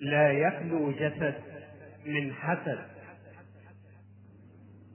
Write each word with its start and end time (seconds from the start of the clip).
لا 0.00 0.32
يخلو 0.32 0.92
جسد 0.92 1.34
من 2.06 2.32
حسد. 2.32 2.78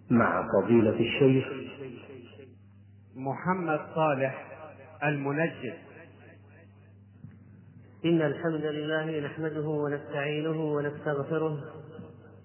مع 0.09 0.47
فضيلة 0.53 0.99
الشيخ 0.99 1.47
محمد 3.15 3.79
صالح 3.95 4.45
المنجد. 5.03 5.73
إن 8.05 8.21
الحمد 8.21 8.65
لله 8.65 9.19
نحمده 9.19 9.67
ونستعينه 9.67 10.61
ونستغفره 10.61 11.57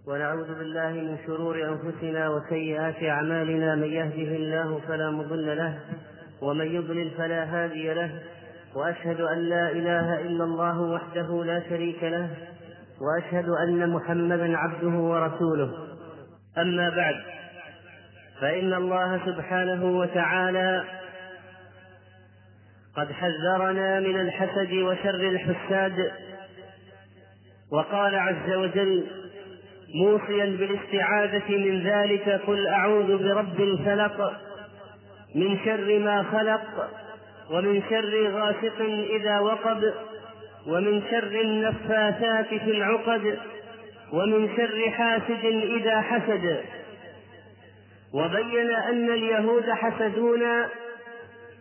ونعوذ 0.06 0.58
بالله 0.58 0.92
من 0.92 1.18
شرور 1.26 1.68
أنفسنا 1.68 2.28
وسيئات 2.28 3.02
أعمالنا. 3.02 3.74
من 3.74 3.88
يهده 3.88 4.36
الله 4.36 4.80
فلا 4.80 5.10
مضل 5.10 5.56
له 5.56 5.80
ومن 6.42 6.66
يضلل 6.66 7.10
فلا 7.10 7.44
هادي 7.44 7.94
له. 7.94 8.22
وأشهد 8.74 9.20
أن 9.20 9.38
لا 9.38 9.70
إله 9.70 10.20
إلا 10.20 10.44
الله 10.44 10.80
وحده 10.80 11.44
لا 11.44 11.62
شريك 11.68 12.02
له 12.02 12.30
وأشهد 13.00 13.48
أن 13.48 13.90
محمدا 13.90 14.56
عبده 14.56 14.98
ورسوله. 14.98 15.70
أما 16.58 16.90
بعد 16.90 17.14
فإن 18.40 18.74
الله 18.74 19.20
سبحانه 19.26 19.84
وتعالى 19.84 20.84
قد 22.96 23.12
حذرنا 23.12 24.00
من 24.00 24.20
الحسد 24.20 24.72
وشر 24.72 25.28
الحساد 25.28 26.12
وقال 27.72 28.14
عز 28.14 28.50
وجل 28.52 29.06
موصيا 29.94 30.44
بالاستعاذة 30.44 31.48
من 31.48 31.86
ذلك 31.86 32.28
قل 32.46 32.66
أعوذ 32.66 33.18
برب 33.18 33.60
الفلق 33.60 34.32
من 35.34 35.58
شر 35.64 35.98
ما 35.98 36.22
خلق 36.22 36.90
ومن 37.50 37.82
شر 37.90 38.30
غاسق 38.30 38.80
إذا 39.10 39.38
وقب 39.38 39.92
ومن 40.66 41.02
شر 41.10 41.40
النفاثات 41.40 42.48
في 42.48 42.70
العقد 42.70 43.38
ومن 44.12 44.48
شر 44.56 44.90
حاسد 44.90 45.44
إذا 45.44 46.00
حسد. 46.00 46.60
وبين 48.14 48.70
أن 48.70 49.10
اليهود 49.10 49.70
حسدونا 49.70 50.68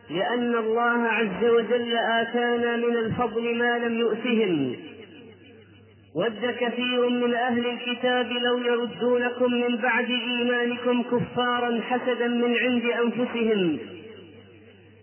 لأن 0.09 0.55
الله 0.55 1.07
عز 1.07 1.45
وجل 1.45 1.97
آتانا 1.97 2.75
من 2.77 2.97
الفضل 2.97 3.55
ما 3.55 3.77
لم 3.77 3.99
يؤتهم. 3.99 4.75
ود 6.15 6.55
كثير 6.59 7.09
من 7.09 7.33
أهل 7.33 7.65
الكتاب 7.65 8.31
لو 8.31 8.57
يردونكم 8.57 9.53
من 9.53 9.77
بعد 9.77 10.09
إيمانكم 10.09 11.03
كفارا 11.03 11.81
حسدا 11.81 12.27
من 12.27 12.57
عند 12.57 12.85
أنفسهم. 12.85 13.79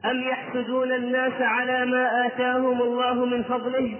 أم 0.05 0.20
يحسدون 0.20 0.92
الناس 0.92 1.33
على 1.41 1.86
ما 1.86 2.27
آتاهم 2.27 2.83
الله 2.83 3.24
من 3.24 3.42
فضله؟ 3.42 3.94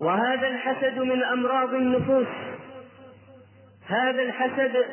وهذا 0.00 0.48
الحسد 0.48 0.98
من 0.98 1.24
أمراض 1.24 1.74
النفوس. 1.74 2.26
هذا 3.88 4.22
الحسد 4.22 4.84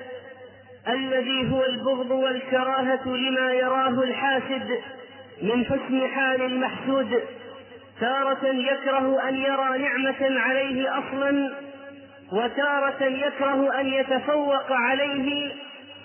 الذي 0.90 1.52
هو 1.52 1.66
البغض 1.66 2.12
والكراهة 2.12 3.08
لما 3.08 3.52
يراه 3.52 4.04
الحاسد 4.04 4.80
من 5.42 5.66
حسن 5.66 6.08
حال 6.08 6.42
المحسود 6.42 7.24
تارة 8.00 8.48
يكره 8.48 9.30
أن 9.30 9.36
يرى 9.36 9.78
نعمة 9.78 10.40
عليه 10.40 10.98
أصلا 11.00 11.54
وتارة 12.32 13.04
يكره 13.04 13.80
أن 13.80 13.88
يتفوق 13.88 14.72
عليه 14.72 15.52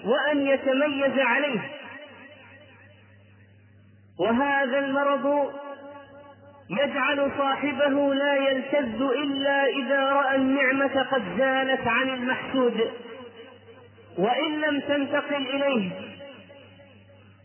وأن 0.05 0.47
يتميز 0.47 1.19
عليه. 1.19 1.61
وهذا 4.19 4.79
المرض 4.79 5.53
يجعل 6.71 7.31
صاحبه 7.39 8.15
لا 8.15 8.35
يلتذ 8.35 9.03
إلا 9.03 9.67
إذا 9.67 10.01
رأى 10.01 10.37
النعمة 10.37 11.03
قد 11.03 11.23
زالت 11.39 11.87
عن 11.87 12.09
المحسود 12.09 12.91
وإن 14.19 14.61
لم 14.61 14.81
تنتقل 14.81 15.47
إليه. 15.47 15.91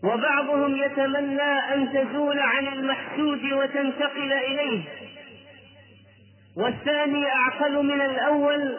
وبعضهم 0.03 0.75
يتمنى 0.75 1.41
أن 1.73 1.91
تزول 1.93 2.39
عن 2.39 2.67
المحسود 2.67 3.51
وتنتقل 3.51 4.33
إليه. 4.33 4.83
والثاني 6.57 7.25
أعقل 7.27 7.85
من 7.85 8.01
الأول 8.01 8.77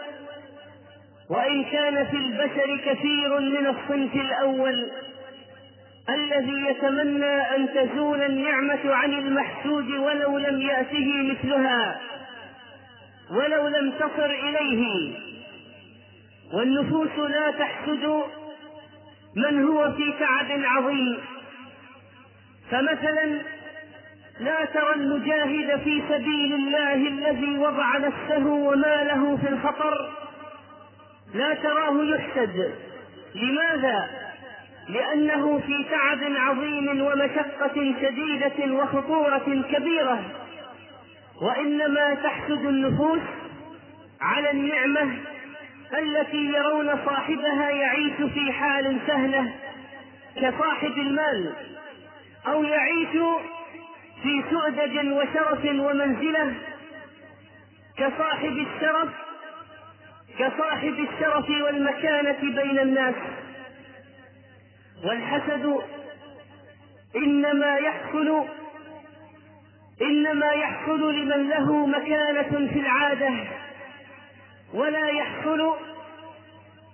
وإن 1.31 1.65
كان 1.65 2.07
في 2.07 2.17
البشر 2.17 2.77
كثير 2.87 3.41
من 3.41 3.67
الصنف 3.67 4.15
الأول. 4.15 4.91
الذي 6.09 6.67
يتمنى 6.71 7.57
أن 7.57 7.69
تزول 7.75 8.23
النعمة 8.23 8.95
عن 8.95 9.13
المحسود 9.13 9.91
ولو 9.91 10.39
لم 10.39 10.61
يأته 10.61 11.33
مثلها 11.33 12.01
ولو 13.31 13.69
لم 13.69 13.93
تصر 13.93 14.25
إليه. 14.25 15.15
والنفوس 16.53 17.19
لا 17.19 17.51
تحسد 17.51 18.23
من 19.37 19.65
هو 19.65 19.93
في 19.93 20.15
تعب 20.21 20.47
عظيم. 20.51 21.19
فمثلا 22.71 23.41
لا 24.41 24.65
ترى 24.65 24.95
المجاهد 24.95 25.81
في 25.85 26.03
سبيل 26.09 26.55
الله 26.55 26.95
الذي 26.95 27.59
وضع 27.59 27.99
نفسه 27.99 28.47
وماله 28.47 29.37
في 29.37 29.49
الخطر 29.49 30.11
لا 31.35 31.55
تراه 31.55 32.05
يحسد. 32.05 32.75
لماذا؟ 33.35 34.28
لأنه 34.89 35.59
في 35.59 35.85
تعب 35.91 36.19
عظيم 36.23 37.03
ومشقة 37.03 37.95
شديدة 38.03 38.75
وخطورة 38.75 39.65
كبيرة. 39.73 40.23
وإنما 41.43 42.15
تحسد 42.15 42.65
النفوس 42.67 43.23
على 44.21 44.51
النعمة 44.51 45.17
التي 45.99 46.45
يرون 46.45 46.99
صاحبها 47.07 47.71
يعيش 47.71 48.13
في 48.35 48.53
حال 48.53 48.99
سهلة 49.07 49.53
كصاحب 50.37 50.99
المال 50.99 51.53
أو 52.47 52.65
يعيش 52.65 53.09
في 54.23 54.43
سؤدد 54.51 55.13
وشرف 55.13 55.65
ومنزلة 55.65 56.55
كصاحب 57.97 58.67
الشرف 58.67 59.09
كصاحب 60.39 61.07
الشرف 61.09 61.51
والمكانة 61.51 62.39
بين 62.41 62.79
الناس. 62.79 63.15
والحسد 65.05 65.77
إنما 67.17 67.77
يحصل 67.77 68.45
إنما 70.03 70.53
يحصل 70.53 71.15
لمن 71.15 71.49
له 71.49 71.87
مكانة 71.87 72.69
في 72.73 72.81
العادة 72.81 73.31
ولا 74.75 75.09
يحصل 75.09 75.77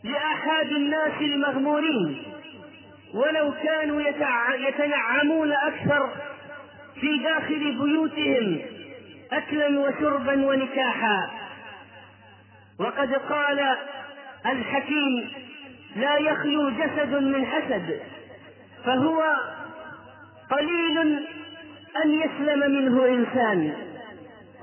لآحاد 0.04 0.66
الناس 0.66 1.20
المغمورين. 1.20 2.22
ولو 3.14 3.52
كانوا 3.62 4.02
يتنعمون 4.58 5.52
أكثر 5.52 6.08
في 7.00 7.18
داخل 7.18 7.78
بيوتهم 7.78 8.60
أكلا 9.32 9.80
وشربا 9.80 10.46
ونكاحا. 10.46 11.30
وقد 12.80 13.12
قال 13.12 13.76
الحكيم 14.46 15.30
لا 15.96 16.16
يخلو 16.16 16.70
جسد 16.70 17.14
من 17.14 17.46
حسد 17.46 18.00
فهو 18.84 19.22
قليل 20.50 20.98
أن 22.04 22.14
يسلم 22.14 22.70
منه 22.70 23.06
إنسان. 23.06 23.74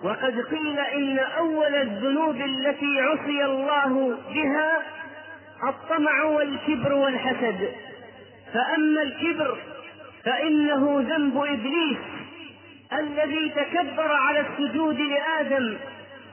وقد 0.03 0.39
قيل 0.39 0.79
إن 0.79 1.19
أول 1.19 1.75
الذنوب 1.75 2.35
التي 2.35 3.01
عصي 3.01 3.45
الله 3.45 4.17
بها 4.33 4.81
الطمع 5.67 6.23
والكبر 6.23 6.93
والحسد. 6.93 7.69
فأما 8.53 9.01
الكبر 9.01 9.57
فإنه 10.23 11.05
ذنب 11.09 11.37
إبليس 11.37 11.97
الذي 12.93 13.49
تكبر 13.49 14.11
على 14.11 14.39
السجود 14.39 14.99
لآدم 14.99 15.77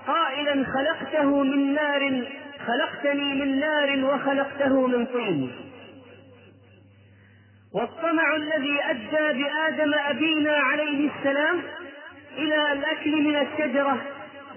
قائلا 0.07 0.65
خلقته 0.65 1.43
من 1.43 1.75
نار 1.75 2.23
خلقتني 2.69 3.35
من 3.35 3.61
نار 3.61 4.05
وخلقته 4.05 4.87
من 4.87 5.07
طين. 5.07 5.51
والطمع 7.75 8.37
الذي 8.37 8.79
أدى 8.83 9.43
بآدم 9.43 9.95
أبينا 9.95 10.53
عليه 10.53 11.11
السلام 11.11 11.63
إلى 12.37 12.73
الأكل 12.73 13.23
من 13.23 13.37
الشجرة 13.37 13.99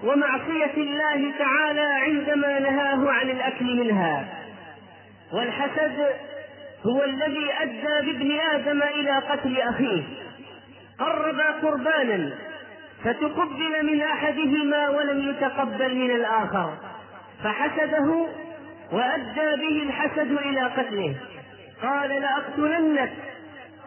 ومعصية 0.04 0.74
الله 0.76 1.32
تعالى 1.38 1.80
عندما 1.80 2.58
نهاه 2.58 3.10
عن 3.10 3.30
الأكل 3.30 3.64
منها. 3.64 4.28
والحسد 5.32 6.06
هو 6.86 7.04
الذي 7.04 7.50
أدى 7.60 8.12
بابن 8.12 8.40
آدم 8.40 8.82
إلى 8.82 9.18
قتل 9.18 9.60
أخيه. 9.60 10.02
قربا 10.98 11.50
قربانا 11.50 12.30
فتقبل 13.04 13.86
من 13.86 14.02
أحدهما 14.02 14.88
ولم 14.88 15.28
يتقبل 15.30 15.94
من 15.94 16.10
الآخر. 16.10 16.91
فحسده 17.44 18.26
وأدى 18.92 19.56
به 19.62 19.82
الحسد 19.82 20.32
إلى 20.32 20.60
قتله. 20.60 21.14
قال 21.82 22.10
لأقتلنك. 22.10 23.12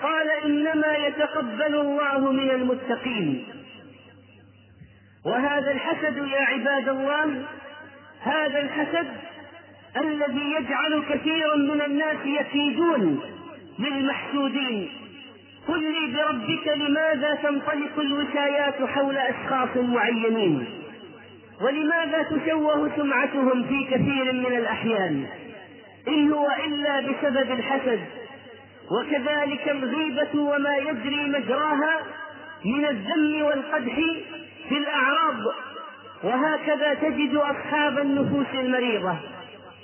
قال 0.03 0.29
إنما 0.45 0.97
يتقبل 0.97 1.75
الله 1.75 2.31
من 2.31 2.49
المتقين. 2.49 3.45
وهذا 5.25 5.71
الحسد 5.71 6.17
يا 6.17 6.41
عباد 6.41 6.89
الله 6.89 7.45
هذا 8.21 8.59
الحسد 8.59 9.07
الذي 9.97 10.53
يجعل 10.59 11.03
كثيرا 11.09 11.55
من 11.55 11.81
الناس 11.81 12.17
يكيدون 12.25 13.21
للمحسودين. 13.79 14.89
قل 15.67 15.79
لي 15.79 16.17
بربك 16.17 16.67
لماذا 16.67 17.35
تنطلق 17.35 17.99
الوشايات 17.99 18.83
حول 18.83 19.17
أشخاص 19.17 19.77
معينين؟ 19.77 20.84
ولماذا 21.61 22.23
تشوه 22.23 22.91
سمعتهم 22.95 23.63
في 23.63 23.83
كثير 23.91 24.33
من 24.33 24.57
الأحيان؟ 24.57 25.25
إن 26.07 26.31
هو 26.31 26.47
إلا 26.65 26.99
بسبب 26.99 27.51
الحسد 27.51 27.99
وكذلك 28.91 29.69
الغيبة 29.69 30.39
وما 30.41 30.77
يجري 30.77 31.25
مجراها 31.25 31.99
من 32.65 32.85
الذم 32.85 33.41
والقدح 33.41 33.95
في 34.69 34.77
الأعراض 34.77 35.39
وهكذا 36.23 36.93
تجد 36.93 37.35
أصحاب 37.35 37.99
النفوس 37.99 38.47
المريضة. 38.53 39.15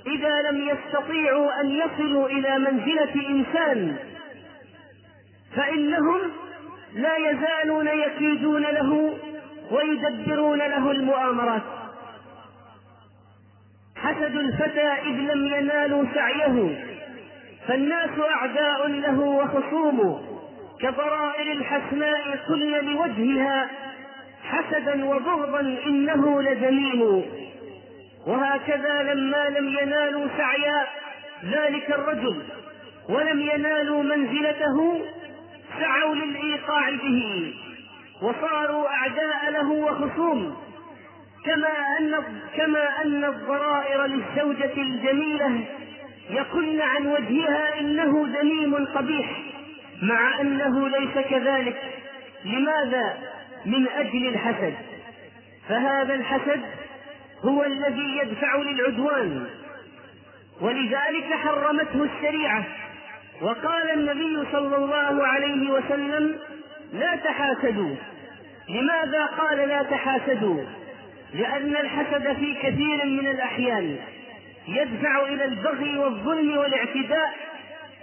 إذا 0.07 0.41
لم 0.41 0.69
يستطيعوا 0.69 1.61
أن 1.61 1.71
يصلوا 1.71 2.29
إلى 2.29 2.59
منزلة 2.59 3.29
إنسان 3.29 3.95
فإنهم 5.55 6.19
لا 6.95 7.17
يزالون 7.17 7.87
يكيدون 7.87 8.61
له 8.61 9.17
ويدبرون 9.71 10.57
له 10.57 10.91
المؤامرات. 10.91 11.61
حسد 13.95 14.35
الفتى 14.35 14.87
إذ 14.87 15.15
لم 15.15 15.45
ينالوا 15.47 16.05
سعيه 16.13 16.85
فالناس 17.67 18.19
أعداء 18.19 18.87
له 18.87 19.19
وخصوم. 19.19 20.31
كضرائر 20.81 21.51
الحسناء 21.51 22.39
كل 22.47 22.85
لوجهها 22.85 23.69
حسدا 24.43 25.05
وبغضا 25.05 25.59
إنه 25.59 26.41
لذميم 26.41 27.23
وهكذا 28.27 29.03
لما 29.13 29.49
لم 29.49 29.67
ينالوا 29.81 30.27
سعي 30.37 30.85
ذلك 31.45 31.89
الرجل 31.89 32.43
ولم 33.09 33.41
ينالوا 33.41 34.03
منزلته 34.03 35.01
سعوا 35.79 36.15
للإيقاع 36.15 36.89
به. 36.89 37.53
وصاروا 38.21 38.89
أعداء 38.89 39.49
له 39.51 39.71
وخصوم. 39.71 40.57
كما 41.45 41.97
أن 41.99 42.23
كما 42.57 43.01
أن 43.03 43.25
الضرائر 43.25 44.05
للزوجة 44.05 44.73
الجميلة 44.77 45.65
يقولن 46.29 46.81
عن 46.81 47.07
وجهها 47.07 47.79
إنه 47.79 48.27
ذميم 48.39 48.85
قبيح 48.85 49.41
مع 50.01 50.41
أنه 50.41 50.89
ليس 50.89 51.25
كذلك. 51.29 51.81
لماذا؟ 52.45 53.17
من 53.65 53.87
أجل 53.87 54.27
الحسد. 54.27 54.73
فهذا 55.69 56.13
الحسد 56.13 56.61
هو 57.45 57.63
الذي 57.63 58.17
يدفع 58.17 58.55
للعدوان. 58.55 59.47
ولذلك 60.61 61.33
حرمته 61.33 62.03
الشريعة. 62.03 62.63
وقال 63.41 63.89
النبي 63.91 64.51
صلى 64.51 64.75
الله 64.75 65.27
عليه 65.27 65.71
وسلم 65.71 66.39
لا 66.93 67.15
تحاسدوا 67.15 67.95
لماذا 68.69 69.25
قال 69.25 69.57
لا 69.57 69.83
تحاسدوا؟ 69.83 70.63
لأن 71.33 71.75
الحسد 71.75 72.33
في 72.33 72.55
كثير 72.63 73.05
من 73.05 73.27
الأحيان 73.27 73.97
يدفع 74.67 75.23
إلى 75.23 75.45
البغي 75.45 75.97
والظلم 75.97 76.57
والاعتداء 76.57 77.33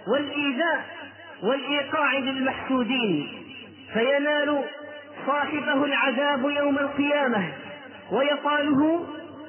والإيذاء 0.08 0.84
والإيقاع 1.42 2.18
بالمحسودين 2.18 3.28
فينال 3.92 4.64
صاحبه 5.26 5.84
العذاب 5.84 6.50
يوم 6.50 6.78
القيامة 6.78 7.52
ويقاله 8.12 9.06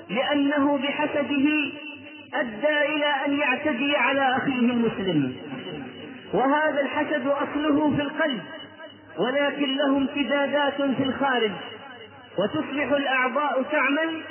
لأنه 0.09 0.77
بحسده 0.77 1.71
أدى 2.33 2.95
إلى 2.95 3.25
أن 3.25 3.39
يعتدي 3.39 3.95
على 3.95 4.37
أخيه 4.37 4.59
المسلم. 4.59 5.35
وهذا 6.33 6.81
الحسد 6.81 7.27
أصله 7.27 7.95
في 7.95 8.01
القلب. 8.01 8.41
ولكن 9.17 9.75
له 9.77 9.97
امتدادات 9.97 10.81
في 10.81 11.03
الخارج 11.03 11.51
وتصبح 12.37 12.91
الأعضاء 12.91 13.61
تعمل 13.71 14.21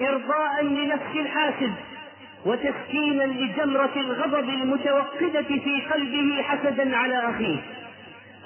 ارضاء 0.00 0.64
لنفس 0.64 1.16
الحاسد 1.16 1.72
وتسكينا 2.46 3.24
لجمرة 3.24 3.92
الغضب 3.96 4.48
المتوقدة 4.48 5.42
في 5.42 5.82
قلبه 5.92 6.42
حسدا 6.42 6.96
على 6.96 7.18
أخيه. 7.30 7.56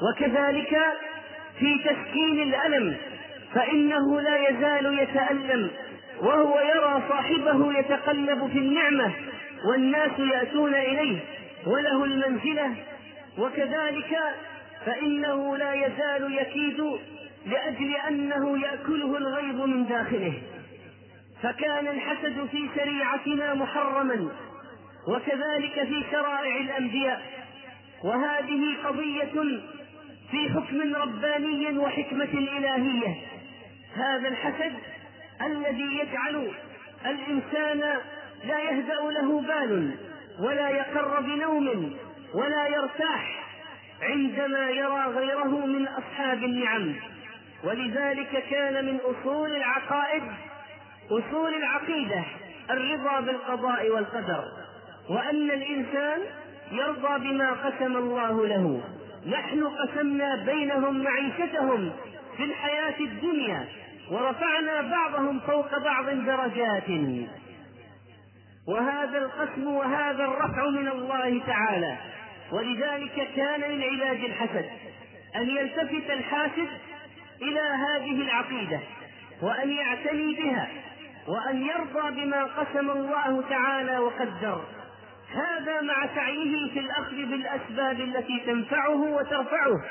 وكذلك 0.02 0.78
في 1.58 1.78
تسكين 1.78 2.42
الألم 2.42 2.96
فإنه 3.54 4.20
لا 4.20 4.48
يزال 4.50 4.98
يتألم 4.98 5.70
وهو 6.20 6.60
يرى 6.60 7.02
صاحبه 7.08 7.78
يتقلب 7.78 8.50
في 8.52 8.58
النعمة 8.58 9.12
والناس 9.64 10.10
يأتون 10.18 10.74
إليه 10.74 11.18
وله 11.66 12.04
المنزلة 12.04 12.74
وكذلك 13.38 14.18
فإنه 14.88 15.56
لا 15.56 15.72
يزال 15.74 16.38
يكيد 16.38 16.80
لأجل 17.46 17.96
أنه 18.08 18.58
يأكله 18.58 19.16
الغيظ 19.16 19.60
من 19.60 19.86
داخله. 19.86 20.32
فكان 21.42 21.88
الحسد 21.88 22.46
في 22.50 22.68
شريعتنا 22.76 23.54
محرما 23.54 24.28
وكذلك 25.08 25.84
في 25.84 26.04
شرائع 26.10 26.56
الأنبياء. 26.56 27.22
وهذه 28.04 28.76
قضية 28.84 29.60
في 30.30 30.50
حكم 30.50 30.94
رباني 30.94 31.78
وحكمة 31.78 32.32
إلهية. 32.32 33.14
هذا 33.94 34.28
الحسد 34.28 34.72
الذي 35.42 35.98
يجعل 35.98 36.52
الإنسان 37.06 37.98
لا 38.44 38.58
يهدأ 38.58 39.00
له 39.10 39.40
بال 39.40 39.94
ولا 40.40 40.68
يقر 40.68 41.20
بنوم 41.20 41.96
ولا 42.34 42.66
يرتاح. 42.66 43.47
عندما 44.02 44.70
يرى 44.70 45.04
غيره 45.06 45.66
من 45.66 45.88
أصحاب 45.88 46.44
النعم. 46.44 46.94
ولذلك 47.64 48.44
كان 48.50 48.84
من 48.84 48.98
أصول 49.00 49.56
العقائد 49.56 50.22
أصول 51.06 51.54
العقيدة 51.54 52.22
الرضا 52.70 53.20
بالقضاء 53.20 53.90
والقدر 53.90 54.44
وأن 55.10 55.50
الإنسان 55.50 56.20
يرضى 56.72 57.18
بما 57.18 57.52
قسم 57.52 57.96
الله 57.96 58.46
له. 58.46 58.80
نحن 59.26 59.64
قسمنا 59.64 60.44
بينهم 60.44 61.02
معيشتهم 61.04 61.92
في 62.36 62.44
الحياة 62.44 63.00
الدنيا 63.00 63.64
ورفعنا 64.10 64.82
بعضهم 64.82 65.40
فوق 65.40 65.78
بعض 65.78 66.10
درجات. 66.10 66.88
وهذا 68.68 69.18
القسم 69.18 69.66
وهذا 69.66 70.24
الرفع 70.24 70.68
من 70.70 70.88
الله 70.88 71.40
تعالى. 71.46 71.96
ولذلك 72.52 73.28
كان 73.36 73.60
من 73.60 73.82
علاج 73.82 74.24
الحسد 74.24 74.64
أن 75.36 75.48
يلتفت 75.48 76.10
الحاسد 76.10 76.68
إلى 77.42 77.60
هذه 77.60 78.22
العقيدة 78.22 78.80
وأن 79.42 79.70
يعتني 79.70 80.34
بها 80.34 80.68
وأن 81.28 81.66
يرضى 81.66 82.10
بما 82.10 82.44
قسم 82.44 82.90
الله 82.90 83.44
تعالى 83.50 83.98
وقدر. 83.98 84.64
هذا 85.32 85.80
مع 85.80 86.14
سعيه 86.14 86.72
في 86.72 86.78
الأخذ 86.78 87.16
بالأسباب 87.16 88.00
التي 88.00 88.40
تنفعه 88.46 89.00
وترفعه. 89.00 89.84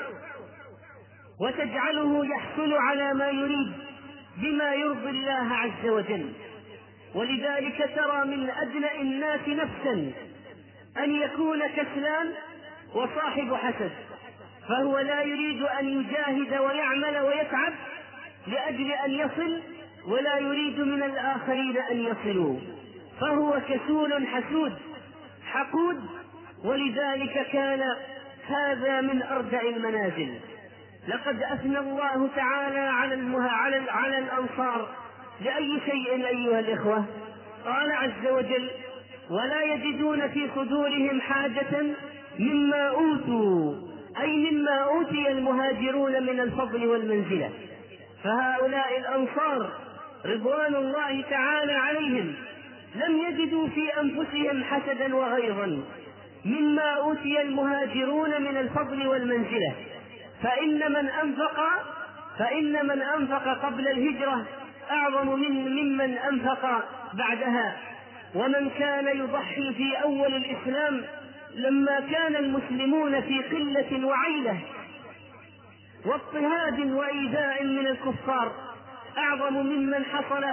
وتجعله 1.40 2.26
يحصل 2.26 2.74
على 2.74 3.14
ما 3.14 3.28
يريد 3.28 3.72
بما 4.36 4.74
يرضي 4.74 5.10
الله 5.10 5.54
عز 5.54 5.86
وجل. 5.86 6.32
ولذلك 7.14 7.90
ترى 7.96 8.24
من 8.24 8.50
أدنى 8.50 9.00
الناس 9.00 9.48
نفسا 9.48 10.12
أن 10.98 11.16
يكون 11.16 11.66
كسلان 11.66 12.34
وصاحب 12.94 13.54
حسد 13.54 13.90
فهو 14.68 14.98
لا 14.98 15.22
يريد 15.22 15.62
أن 15.62 15.88
يجاهد 15.88 16.60
ويعمل 16.60 17.18
ويتعب 17.18 17.72
لأجل 18.46 18.92
أن 18.92 19.10
يصل 19.10 19.62
ولا 20.06 20.38
يريد 20.38 20.80
من 20.80 21.02
الآخرين 21.02 21.78
أن 21.78 22.00
يصلوا. 22.00 22.56
فهو 23.20 23.60
كسول 23.68 24.26
حسود 24.26 24.72
حقود 25.46 26.00
ولذلك 26.64 27.46
كان 27.52 27.82
هذا 28.48 29.00
من 29.00 29.22
أردع 29.22 29.60
المنازل. 29.60 30.34
لقد 31.08 31.42
أثنى 31.42 31.78
الله 31.78 32.28
تعالى 32.36 32.78
على 32.78 33.38
على 33.38 33.90
على 33.90 34.18
الأنصار 34.18 34.88
لأي 35.40 35.80
شيء 35.86 36.26
أيها 36.26 36.60
الإخوة. 36.60 37.04
قال 37.64 37.92
عز 37.92 38.26
وجل 38.30 38.70
ولا 39.30 39.62
يجدون 39.62 40.28
في 40.28 40.48
صدورهم 40.54 41.20
حاجة 41.20 41.86
مما 42.38 42.88
أوتوا 42.88 43.74
أي 44.20 44.50
مما 44.50 44.78
أوتي 44.78 45.30
المهاجرون 45.30 46.22
من 46.22 46.40
الفضل 46.40 46.86
والمنزلة. 46.86 47.50
فهؤلاء 48.24 48.98
الأنصار 48.98 49.70
رضوان 50.26 50.74
الله 50.74 51.22
تعالى 51.30 51.72
عليهم 51.72 52.34
لم 52.94 53.18
يجدوا 53.18 53.68
في 53.68 54.00
أنفسهم 54.00 54.64
حسدا 54.64 55.16
وغيظا 55.16 55.82
مما 56.44 56.90
أوتي 56.92 57.42
المهاجرون 57.42 58.42
من 58.42 58.56
الفضل 58.56 59.06
والمنزلة. 59.06 59.72
فإن 60.42 60.92
من 60.92 61.08
أنفق 61.08 61.60
فإن 62.38 62.86
من 62.86 63.02
أنفق 63.02 63.66
قبل 63.66 63.88
الهجرة 63.88 64.46
أعظم 64.90 65.40
من 65.40 65.50
ممن 65.50 66.18
أنفق 66.18 66.84
بعدها. 67.14 67.76
ومن 68.34 68.70
كان 68.78 69.18
يضحي 69.18 69.74
في 69.74 70.02
أول 70.02 70.34
الإسلام 70.34 71.04
لما 71.58 72.00
كان 72.00 72.36
المسلمون 72.36 73.20
في 73.20 73.42
قلة 73.42 74.06
وعيلة 74.06 74.60
واضطهاد 76.06 76.92
وإيذاء 76.92 77.64
من 77.64 77.86
الكفار 77.86 78.52
أعظم 79.18 79.54
ممن 79.54 80.04
حصل 80.04 80.44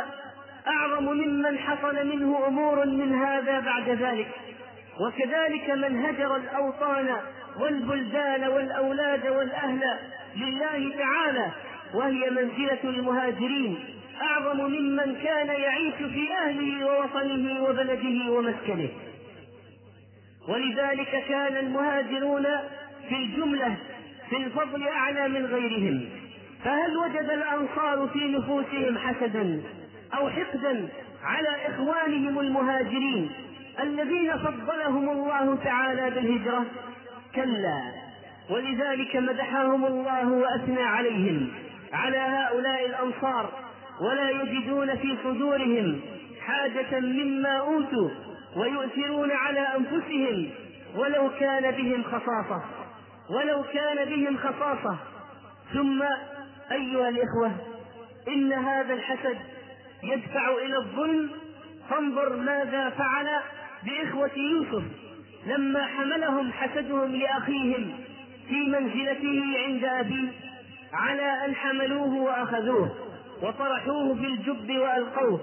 أعظم 0.67 1.05
ممن 1.05 1.57
حصل 1.57 2.07
منه 2.07 2.47
أمور 2.47 2.85
من 2.85 3.15
هذا 3.15 3.59
بعد 3.59 3.89
ذلك. 3.89 4.27
وكذلك 4.99 5.69
من 5.69 6.05
هجر 6.05 6.35
الأوطان 6.35 7.15
والبلدان 7.59 8.43
والأولاد 8.47 9.27
والأهل 9.27 9.97
لله 10.35 10.95
تعالى 10.97 11.51
وهي 11.93 12.29
منزلة 12.29 12.79
المهاجرين. 12.83 13.77
أعظم 14.21 14.57
ممن 14.57 15.15
كان 15.23 15.47
يعيش 15.47 15.95
في 15.95 16.33
أهله 16.45 16.85
ووطنه 16.85 17.63
وبلده 17.63 18.31
ومسكنه. 18.31 18.89
ولذلك 20.47 21.23
كان 21.29 21.57
المهاجرون 21.57 22.45
في 23.09 23.15
الجملة 23.15 23.75
في 24.29 24.37
الفضل 24.37 24.87
أعلى 24.87 25.27
من 25.27 25.45
غيرهم. 25.45 26.05
فهل 26.63 26.97
وجد 26.97 27.29
الأنصار 27.29 28.07
في 28.13 28.27
نفوسهم 28.27 28.97
حسدا 28.97 29.61
أو 30.13 30.29
حقدا 30.29 30.87
على 31.23 31.49
إخوانهم 31.67 32.39
المهاجرين 32.39 33.29
الذين 33.79 34.37
فضلهم 34.37 35.09
الله 35.09 35.55
تعالى 35.63 36.09
بالهجرة؟ 36.09 36.65
كلا. 37.35 37.91
ولذلك 38.49 39.15
مدحهم 39.15 39.85
الله 39.85 40.31
وأثنى 40.31 40.83
عليهم 40.83 41.47
على 41.93 42.17
هؤلاء 42.17 42.85
الأنصار 42.85 43.49
ولا 44.01 44.29
يجدون 44.29 44.95
في 44.95 45.15
صدورهم 45.23 46.01
حاجة 46.41 46.99
مما 46.99 47.57
أوتوا 47.57 48.09
ويؤثرون 48.55 49.31
على 49.31 49.59
أنفسهم 49.59 50.49
ولو 50.95 51.29
كان 51.39 51.71
بهم 51.71 52.03
خصاصة 52.03 52.61
ولو 53.29 53.63
كان 53.73 54.09
بهم 54.09 54.37
خصاصة. 54.37 54.97
ثم 55.73 56.03
أيها 56.71 57.09
الإخوة 57.09 57.51
إن 58.27 58.53
هذا 58.53 58.93
الحسد 58.93 59.37
يدفع 60.03 60.51
إلى 60.65 60.77
الظلم. 60.77 61.29
فانظر 61.89 62.35
ماذا 62.35 62.89
فعل 62.89 63.27
بإخوة 63.83 64.31
يوسف 64.37 64.83
لما 65.45 65.85
حملهم 65.85 66.51
حسدهم 66.51 67.15
لأخيهم 67.15 67.93
في 68.47 68.55
منزلته 68.55 69.43
عند 69.65 69.85
أبيه 69.85 70.31
على 70.93 71.45
أن 71.45 71.55
حملوه 71.55 72.13
وأخذوه 72.15 72.95
وطرحوه 73.41 74.15
في 74.15 74.25
الجب 74.25 74.77
وألقوه. 74.77 75.39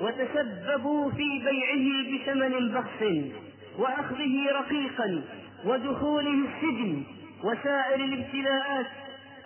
وتسببوا 0.00 1.10
في 1.10 1.38
بيعه 1.44 2.12
بثمن 2.12 2.68
بخس 2.68 3.32
وأخذه 3.78 4.46
رقيقا 4.52 5.22
ودخوله 5.64 6.48
السجن 6.48 7.02
وسائر 7.44 8.04
الابتلاءات 8.04 8.86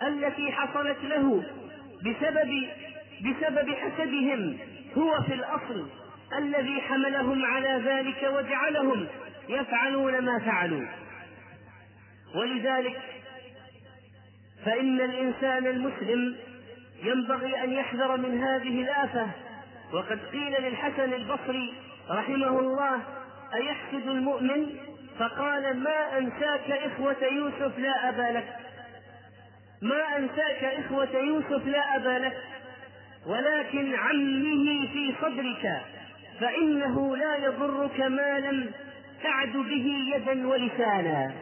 التي 0.07 0.51
حصلت 0.51 0.97
له 1.03 1.43
بسبب 2.01 2.67
بسبب 3.21 3.73
حسدهم 3.75 4.57
هو 4.97 5.21
في 5.21 5.33
الأصل 5.33 5.87
الذي 6.37 6.81
حملهم 6.81 7.45
على 7.45 7.81
ذلك 7.85 8.29
وجعلهم 8.33 9.07
يفعلون 9.49 10.21
ما 10.21 10.39
فعلوا. 10.39 10.87
ولذلك 12.35 13.01
فإن 14.65 15.01
الإنسان 15.01 15.67
المسلم 15.67 16.35
ينبغي 17.03 17.63
أن 17.63 17.73
يحذر 17.73 18.17
من 18.17 18.43
هذه 18.43 18.81
الآفة 18.81 19.27
وقد 19.95 20.19
قيل 20.31 20.63
للحسن 20.63 21.13
البصري 21.13 21.73
رحمه 22.09 22.59
الله 22.59 23.01
أيحسد 23.53 24.07
المؤمن؟ 24.07 24.65
فقال 25.19 25.77
ما 25.79 26.17
أنساك 26.17 26.71
إخوة 26.71 27.23
يوسف 27.31 27.79
لا 27.79 28.09
أبا 28.09 28.37
لك. 28.37 28.55
ما 29.81 30.17
أنساك 30.17 30.63
إخوة 30.63 31.15
يوسف 31.15 31.67
لا 31.67 31.95
أبا 31.95 32.25
لك 32.25 32.37
ولكن 33.27 33.95
عمه 33.95 34.87
في 34.93 35.13
صدرك 35.21 35.81
فإنه 36.39 37.17
لا 37.17 37.35
يضرك 37.35 37.99
ما 37.99 38.39
لم 38.39 38.71
تعد 39.23 39.53
به 39.53 40.13
يدا 40.15 40.47
ولسانا. 40.47 41.33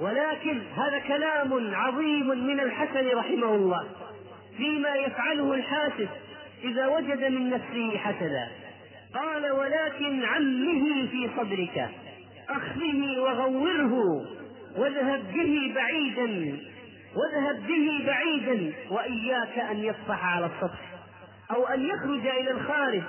ولكن 0.00 0.60
هذا 0.76 0.98
كلام 0.98 1.74
عظيم 1.74 2.28
من 2.46 2.60
الحسن 2.60 3.08
رحمه 3.08 3.54
الله 3.54 3.88
فيما 4.56 4.94
يفعله 4.94 5.54
الحاسد 5.54 6.08
إذا 6.70 6.86
وجد 6.86 7.24
من 7.24 7.50
نفسه 7.50 7.98
حسدا. 7.98 8.48
قال 9.14 9.50
ولكن 9.50 10.24
عمه 10.24 11.06
في 11.10 11.30
صدرك. 11.36 11.90
أخذه 12.48 13.20
وغوره. 13.20 14.24
واذهب 14.76 15.32
به 15.34 15.72
بعيدا. 15.74 16.58
واذهب 17.16 17.66
به 17.66 18.04
بعيدا. 18.06 18.72
وإياك 18.90 19.58
أن 19.58 19.76
يصفح 19.76 20.24
على 20.24 20.46
السطح. 20.46 20.80
أو 21.50 21.66
أن 21.66 21.86
يخرج 21.86 22.26
إلى 22.26 22.50
الخارج. 22.50 23.02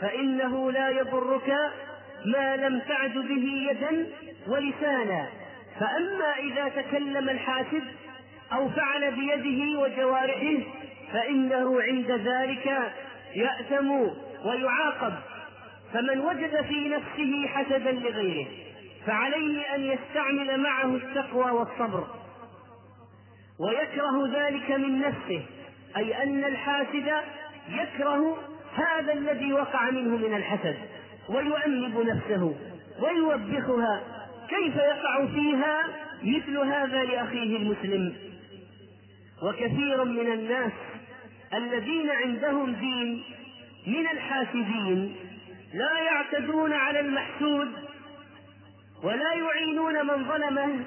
فإنه 0.00 0.72
لا 0.72 0.88
يضرك 0.88 1.56
ما 2.26 2.56
لم 2.56 2.80
تعد 2.88 3.14
به 3.14 3.70
يدا 3.70 4.06
ولسانا. 4.48 5.26
فأما 5.80 6.36
إذا 6.38 6.68
تكلم 6.68 7.28
الحاسد 7.28 7.82
أو 8.52 8.68
فعل 8.68 9.10
بيده 9.10 9.80
وجوارحه 9.80 10.62
فإنه 11.12 11.82
عند 11.82 12.10
ذلك 12.10 12.92
يأثم 13.34 13.90
ويعاقب 14.44 15.14
فمن 15.92 16.20
وجد 16.20 16.60
في 16.60 16.88
نفسه 16.88 17.46
حسدا 17.46 17.92
لغيره 17.92 18.46
فعليه 19.06 19.74
أن 19.74 19.80
يستعمل 19.80 20.60
معه 20.60 20.94
التقوى 20.94 21.50
والصبر 21.50 22.06
ويكره 23.60 24.28
ذلك 24.32 24.70
من 24.70 25.00
نفسه 25.00 25.42
أي 25.96 26.22
أن 26.22 26.44
الحاسد 26.44 27.12
يكره 27.68 28.38
هذا 28.74 29.12
الذي 29.12 29.52
وقع 29.52 29.90
منه 29.90 30.16
من 30.16 30.36
الحسد 30.36 30.76
ويؤنب 31.28 31.98
نفسه 31.98 32.54
ويوبخها 33.02 34.02
كيف 34.48 34.76
يقع 34.76 35.26
فيها 35.26 35.86
مثل 36.22 36.58
هذا 36.58 37.04
لأخيه 37.04 37.56
المسلم. 37.56 38.14
وكثير 39.42 40.04
من 40.04 40.32
الناس 40.32 40.72
الذين 41.54 42.10
عندهم 42.10 42.72
دين 42.72 43.22
من 43.86 44.06
الحاسدين 44.06 45.16
لا 45.74 45.98
يعتدون 45.98 46.72
على 46.72 47.00
المحسود 47.00 47.68
ولا 49.02 49.34
يعينون 49.34 50.06
من 50.06 50.24
ظلمه 50.24 50.84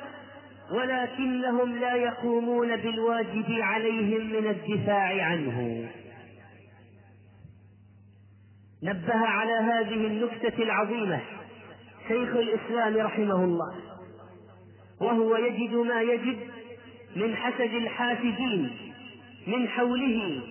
ولكنهم 0.72 1.76
لا 1.80 1.96
يقومون 1.96 2.76
بالواجب 2.76 3.46
عليهم 3.50 4.28
من 4.28 4.50
الدفاع 4.50 5.26
عنه. 5.26 5.90
نبه 8.84 9.16
على 9.16 9.54
هذه 9.54 10.08
النكتة 10.08 10.64
العظيمة 10.64 11.20
شيخ 12.08 12.30
الإسلام 12.36 12.98
رحمه 12.98 13.44
الله 13.44 13.76
وهو 15.02 15.36
يجد 15.36 15.74
ما 15.74 16.02
يجد 16.02 16.40
من 17.16 17.36
حسد 17.36 17.74
الحاسدين. 17.74 18.91
من 19.52 19.68
حوله 19.70 20.42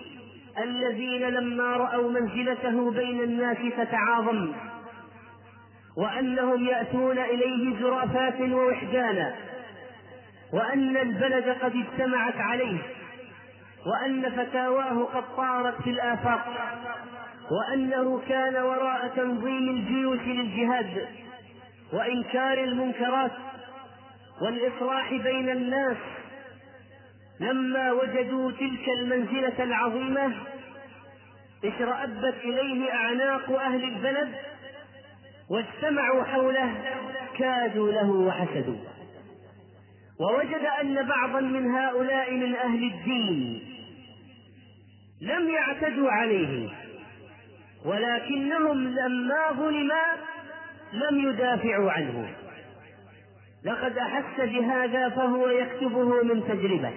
الذين 0.59 1.23
لما 1.23 1.77
رأوا 1.77 2.11
منزلته 2.11 2.91
بين 2.91 3.21
الناس 3.21 3.57
فتعاظم 3.77 4.53
وأنهم 5.97 6.67
يأتون 6.67 7.19
إليه 7.19 7.81
زرافات 7.81 8.41
ووحدانا 8.41 9.35
وأن 10.53 10.97
البلد 10.97 11.49
قد 11.63 11.73
اجتمعت 11.77 12.37
عليه 12.37 12.79
وأن 13.87 14.31
فتاواه 14.31 15.05
قد 15.05 15.37
طارت 15.37 15.83
في 15.83 15.91
الآفاق 15.91 16.47
وأنه 17.51 18.23
كان 18.29 18.57
وراء 18.57 19.13
تنظيم 19.17 19.69
الجيوش 19.69 20.21
للجهاد 20.21 21.07
وإنكار 21.93 22.65
المنكرات 22.65 23.33
والإصلاح 24.43 25.13
بين 25.15 25.51
الناس 25.51 25.97
لما 27.41 27.93
وجدوا 27.93 28.51
تلك 28.51 28.89
المنزلة 28.89 29.65
العظيمة 29.65 30.35
اشرأبت 31.65 32.35
إليه 32.45 32.93
أعناق 32.93 33.51
أهل 33.61 33.85
البلد 33.85 34.35
واجتمعوا 35.51 36.25
حوله 36.25 36.75
كادوا 37.39 37.93
له 37.93 38.11
وحسدوا. 38.11 38.79
ووجد 40.21 40.65
أن 40.81 41.07
بعضا 41.07 41.41
من 41.41 41.71
هؤلاء 41.75 42.35
من 42.35 42.55
أهل 42.55 42.85
الدين 42.85 43.63
لم 45.21 45.51
يعتدوا 45.51 46.11
عليه 46.11 46.69
ولكنهم 47.85 48.89
لما 48.89 49.53
ظلم 49.53 49.91
لم 50.93 51.31
يدافعوا 51.31 51.91
عنه. 51.91 52.31
لقد 53.65 53.99
أحس 53.99 54.41
بهذا 54.41 55.09
فهو 55.09 55.49
يكتبه 55.49 56.23
من 56.23 56.45
تجربة. 56.49 56.93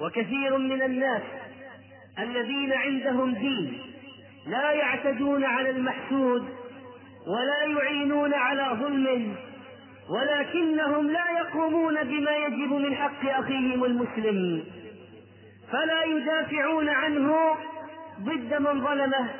وكثير 0.00 0.58
من 0.58 0.82
الناس 0.82 1.22
الذين 2.18 2.72
عندهم 2.72 3.34
دين 3.34 3.78
لا 4.46 4.70
يعتدون 4.70 5.44
على 5.44 5.70
المحسود 5.70 6.48
ولا 7.26 7.80
يعينون 7.80 8.34
على 8.34 8.68
ظلمه 8.80 9.34
ولكنهم 10.10 11.10
لا 11.10 11.30
يقومون 11.38 12.04
بما 12.04 12.36
يجب 12.36 12.72
من 12.72 12.94
حق 12.94 13.28
أخيهم 13.28 13.84
المسلم. 13.84 14.64
فلا 15.72 16.04
يدافعون 16.04 16.88
عنه 16.88 17.56
ضد 18.20 18.54
من 18.54 18.84
ظلمه 18.84 19.30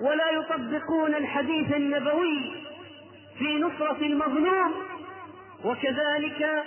ولا 0.00 0.30
يطبقون 0.30 1.14
الحديث 1.14 1.76
النبوي 1.76 2.52
في 3.38 3.58
نصرة 3.58 3.98
المظلوم. 4.00 4.74
وكذلك 5.64 6.64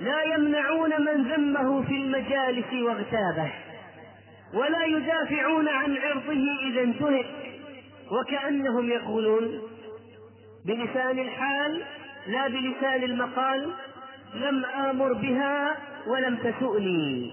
لا 0.00 0.22
يمنعون 0.22 0.90
من 0.90 1.32
ذمه 1.32 1.82
في 1.82 1.94
المجالس 1.94 2.72
واغتابه 2.72 3.52
ولا 4.54 4.84
يدافعون 4.84 5.68
عن 5.68 5.96
عرضه 5.96 6.42
إذا 6.70 6.82
انتهك 6.82 7.26
وكأنهم 8.10 8.90
يقولون 8.90 9.60
بلسان 10.64 11.18
الحال 11.18 11.82
لا 12.26 12.48
بلسان 12.48 13.02
المقال 13.02 13.72
لم 14.34 14.64
آمر 14.64 15.12
بها 15.12 15.76
ولم 16.06 16.36
تسؤني. 16.36 17.32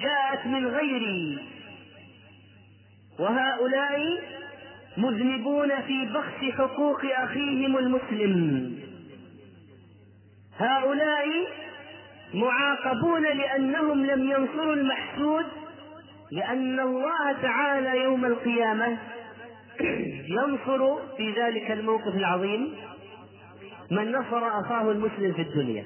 جاءت 0.00 0.46
من 0.46 0.66
غيري. 0.66 1.38
وهؤلاء 3.18 4.20
مذنبون 4.96 5.82
في 5.82 6.04
بخس 6.04 6.54
حقوق 6.58 7.00
أخيهم 7.04 7.78
المسلم. 7.78 8.77
هؤلاء 10.58 11.26
معاقبون 12.34 13.22
لأنهم 13.22 14.06
لم 14.06 14.30
ينصروا 14.30 14.74
المحسود 14.74 15.46
لأن 16.32 16.80
الله 16.80 17.32
تعالى 17.42 18.02
يوم 18.02 18.24
القيامة 18.24 18.98
ينصر 20.28 20.96
في 21.16 21.32
ذلك 21.32 21.70
الموقف 21.70 22.14
العظيم 22.14 22.74
من 23.90 24.12
نصر 24.12 24.60
أخاه 24.60 24.90
المسلم 24.90 25.32
في 25.32 25.42
الدنيا 25.42 25.84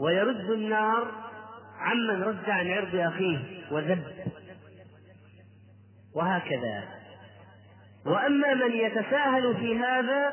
ويرد 0.00 0.50
النار 0.50 1.06
عمن 1.80 2.22
رد 2.22 2.50
عن 2.50 2.70
عرض 2.70 2.94
أخيه 2.94 3.38
وذب. 3.70 4.02
وهكذا. 6.14 6.84
وأما 8.06 8.54
من 8.54 8.72
يتساهل 8.72 9.56
في 9.56 9.78
هذا 9.78 10.32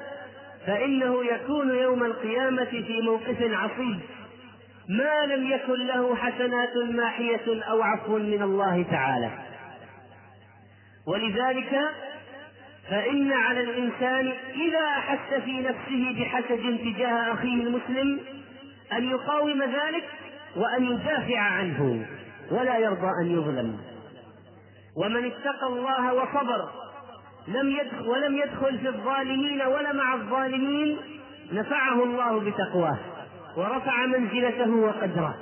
فإنه 0.68 1.26
يكون 1.26 1.70
يوم 1.70 2.04
القيامة 2.04 2.66
في 2.66 3.02
موقف 3.02 3.38
عصيب. 3.42 4.00
ما 4.90 5.26
لم 5.26 5.52
يكن 5.52 5.88
له 5.88 6.16
حسنات 6.16 6.78
ماحية 6.90 7.64
أو 7.64 7.82
عفو 7.82 8.18
من 8.18 8.42
الله 8.42 8.84
تعالى. 8.92 9.30
ولذلك 11.08 11.80
فإن 12.90 13.34
على 13.34 13.62
الإنسان 13.62 14.34
إذا 14.56 14.86
أحس 14.98 15.42
في 15.46 15.62
نفسه 15.62 16.16
بحسد 16.20 16.78
تجاه 16.78 17.34
أخيه 17.34 17.64
المسلم 17.64 18.20
أن 18.94 19.04
يقاوم 19.04 19.64
ذلك 19.64 20.06
وأن 20.56 20.84
يدافع 20.84 21.40
عنه 21.40 22.06
ولا 22.52 22.78
يرضى 22.78 23.10
أن 23.22 23.32
يظلم. 23.32 23.78
ومن 24.98 25.26
اتقى 25.26 25.68
الله 25.68 26.14
وصبر 26.14 26.70
لم 27.48 27.72
يدخل 27.72 28.08
ولم 28.08 28.38
يدخل 28.38 28.80
في 28.80 28.88
الظالمين 28.88 29.62
ولا 29.62 29.94
مع 29.94 30.14
الظالمين 30.14 30.98
نفعه 31.52 32.04
الله 32.04 32.40
بتقواه 32.40 32.98
ورفع 33.58 34.06
منزلته 34.06 34.70
وقدره. 34.70 35.38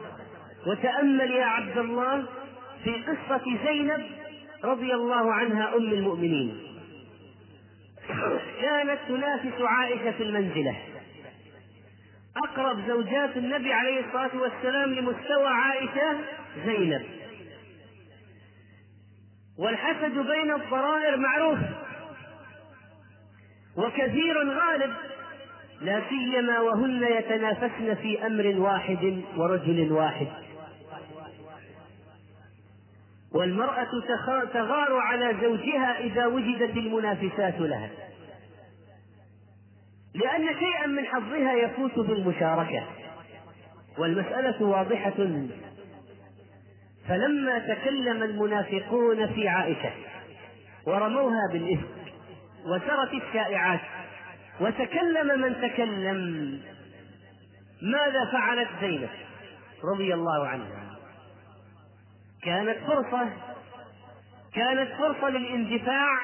وتأمل 0.68 1.32
يا 1.32 1.46
عبد 1.46 1.78
الله 1.78 2.26
في 2.84 2.94
قصة 2.94 3.44
زينب 3.66 4.06
رضي 4.64 4.94
الله 4.94 5.34
عنها 5.34 5.76
أم 5.76 5.92
المؤمنين. 5.92 6.58
كانت 8.62 9.00
تنافس 9.08 9.62
عائشة 9.62 10.12
في 10.12 10.24
المنزلة. 10.24 10.76
أقرب 12.38 12.88
زوجات 12.88 13.38
النبي 13.38 13.74
عليه 13.74 14.06
الصلاة 14.06 14.42
والسلام 14.42 14.94
لمستوى 14.94 15.48
عائشة 15.48 16.18
زينب. 16.66 17.02
والحسد 19.60 20.18
بين 20.18 20.54
الضرائر 20.54 21.18
معروف. 21.18 21.60
وكثير 23.78 24.50
غالب 24.50 24.94
لا 25.82 26.02
سيما 26.10 26.60
وهن 26.60 27.04
يتنافسن 27.04 27.96
في 27.96 28.28
أمر 28.28 28.60
واحد 28.60 29.22
ورجل 29.38 29.92
واحد. 29.92 30.28
والمرأة 33.34 33.90
تغار 34.54 34.98
على 34.98 35.38
زوجها 35.42 36.00
إذا 36.00 36.26
وجدت 36.26 36.78
المنافسات 36.78 37.60
لها. 37.60 37.90
لأن 40.16 40.60
شيئا 40.60 40.88
من 40.88 41.06
حظها 41.06 41.54
يفوت 41.54 42.00
بالمشاركة. 42.00 42.84
والمسألة 43.98 44.64
واضحة. 44.64 45.28
فلما 47.08 47.60
تكلم 47.60 48.24
المنافقون 48.24 49.34
في 49.34 49.48
عائشة 49.48 49.92
ورموها 50.88 51.40
بالإفك 51.52 52.05
وسرت 52.66 53.14
الشائعات 53.14 53.82
وتكلم 54.60 55.42
من 55.42 55.62
تكلم. 55.62 56.20
ماذا 57.82 58.32
فعلت 58.32 58.70
زينب 58.82 59.10
رضي 59.94 60.14
الله 60.14 60.48
عنها؟ 60.48 60.96
كانت 62.44 62.78
فرصة 62.88 63.30
كانت 64.54 64.92
فرصة 64.92 65.30
للاندفاع 65.30 66.20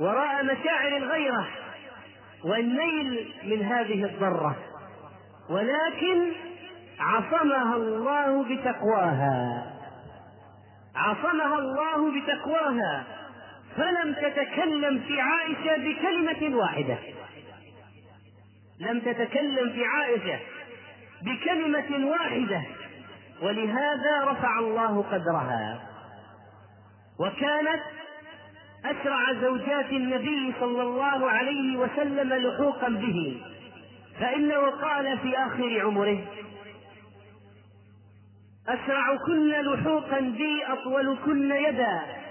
وراء 0.00 0.44
مشاعر 0.44 0.96
الغيرة 0.96 1.48
والنيل 2.44 3.34
من 3.44 3.62
هذه 3.62 4.04
الضرة 4.04 4.56
ولكن 5.50 6.32
عصمها 7.00 7.76
الله 7.76 8.44
بتقواها. 8.44 9.66
عصمها 10.96 11.58
الله 11.58 12.20
بتقواها. 12.20 13.04
فلم 13.76 14.14
تتكلم 14.14 14.98
في 14.98 15.20
عائشة 15.20 15.76
بكلمة 15.76 16.56
واحدة. 16.56 16.98
لم 18.80 19.00
تتكلم 19.00 19.72
في 19.72 19.84
عائشة 19.84 20.38
بكلمة 21.22 22.06
واحدة. 22.06 22.62
ولهذا 23.42 24.24
رفع 24.24 24.58
الله 24.58 25.02
قدرها. 25.02 25.82
وكانت 27.20 27.82
أسرع 28.84 29.32
زوجات 29.32 29.90
النبي 29.90 30.52
صلى 30.60 30.82
الله 30.82 31.30
عليه 31.30 31.76
وسلم 31.76 32.32
لحوقا 32.32 32.88
به. 32.88 33.42
فإنه 34.20 34.70
قال 34.70 35.18
في 35.18 35.36
آخر 35.36 35.80
عمره 35.80 36.18
أسرعكن 38.68 39.48
لحوقا 39.48 40.20
بي 40.20 40.64
أطولكن 40.66 41.52
يدا. 41.52 42.21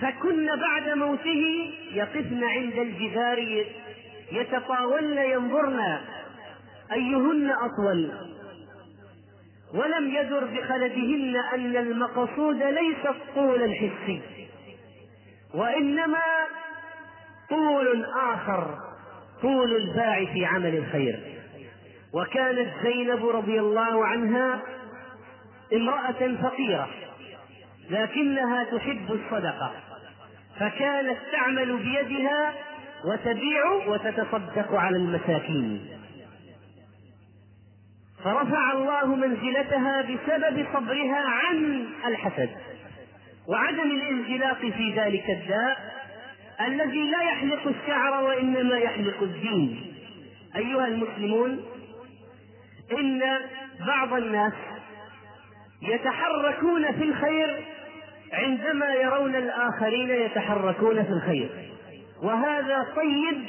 فكن 0.00 0.46
بعد 0.46 0.88
موته 0.88 1.72
يقفن 1.92 2.44
عند 2.44 2.78
الجدار 2.78 3.66
يتطاولن 4.32 5.18
ينظرن 5.18 5.98
أيهن 6.92 7.50
أطول. 7.50 8.12
ولم 9.74 10.16
يدر 10.16 10.44
بخلدهن 10.44 11.36
أن 11.54 11.76
المقصود 11.76 12.62
ليس 12.62 13.06
الطول 13.06 13.62
الحسي 13.62 14.22
وإنما 15.54 16.22
طول 17.50 18.04
آخر 18.04 18.78
طول 19.42 19.76
الباع 19.76 20.24
في 20.24 20.46
عمل 20.46 20.76
الخير. 20.76 21.20
وكانت 22.12 22.68
زينب 22.82 23.26
رضي 23.26 23.60
الله 23.60 24.06
عنها 24.06 24.62
امرأة 25.72 26.36
فقيرة 26.42 26.88
لكنها 27.90 28.64
تحب 28.64 29.12
الصدقة. 29.12 29.85
فكانت 30.60 31.18
تعمل 31.32 31.76
بيدها 31.76 32.52
وتبيع 33.04 33.72
وتتصدق 33.86 34.74
على 34.74 34.96
المساكين. 34.96 35.88
فرفع 38.24 38.72
الله 38.72 39.14
منزلتها 39.14 40.02
بسبب 40.02 40.66
صبرها 40.74 41.24
عن 41.28 41.86
الحسد 42.06 42.50
وعدم 43.48 43.90
الانزلاق 43.90 44.58
في 44.58 44.92
ذلك 44.96 45.30
الداء 45.30 45.96
الذي 46.60 47.10
لا 47.10 47.22
يحلق 47.22 47.66
الشعر 47.66 48.24
وإنما 48.24 48.76
يحلق 48.76 49.22
الدين. 49.22 49.94
أيها 50.56 50.86
المسلمون 50.86 51.64
إن 52.98 53.22
بعض 53.86 54.12
الناس 54.12 54.52
يتحركون 55.82 56.92
في 56.92 57.02
الخير 57.04 57.64
عندما 58.36 58.94
يرون 58.94 59.36
الآخرين 59.36 60.10
يتحركون 60.10 61.02
في 61.04 61.10
الخير. 61.10 61.50
وهذا 62.22 62.86
طيب 62.96 63.44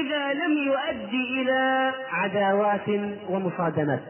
إذا 0.00 0.32
لم 0.32 0.58
يؤدي 0.58 1.42
إلى 1.42 1.92
عداوات 2.10 2.88
ومصادمات. 3.28 4.02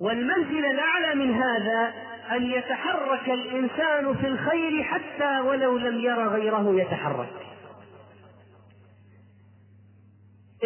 والمنزلة 0.00 0.70
الأعلى 0.70 1.14
من 1.14 1.34
هذا 1.34 1.92
أن 2.32 2.42
يتحرك 2.42 3.28
الإنسان 3.28 4.14
في 4.14 4.26
الخير 4.26 4.82
حتى 4.82 5.40
ولو 5.40 5.78
لم 5.78 5.98
ير 6.00 6.28
غيره 6.28 6.80
يتحرك. 6.80 7.32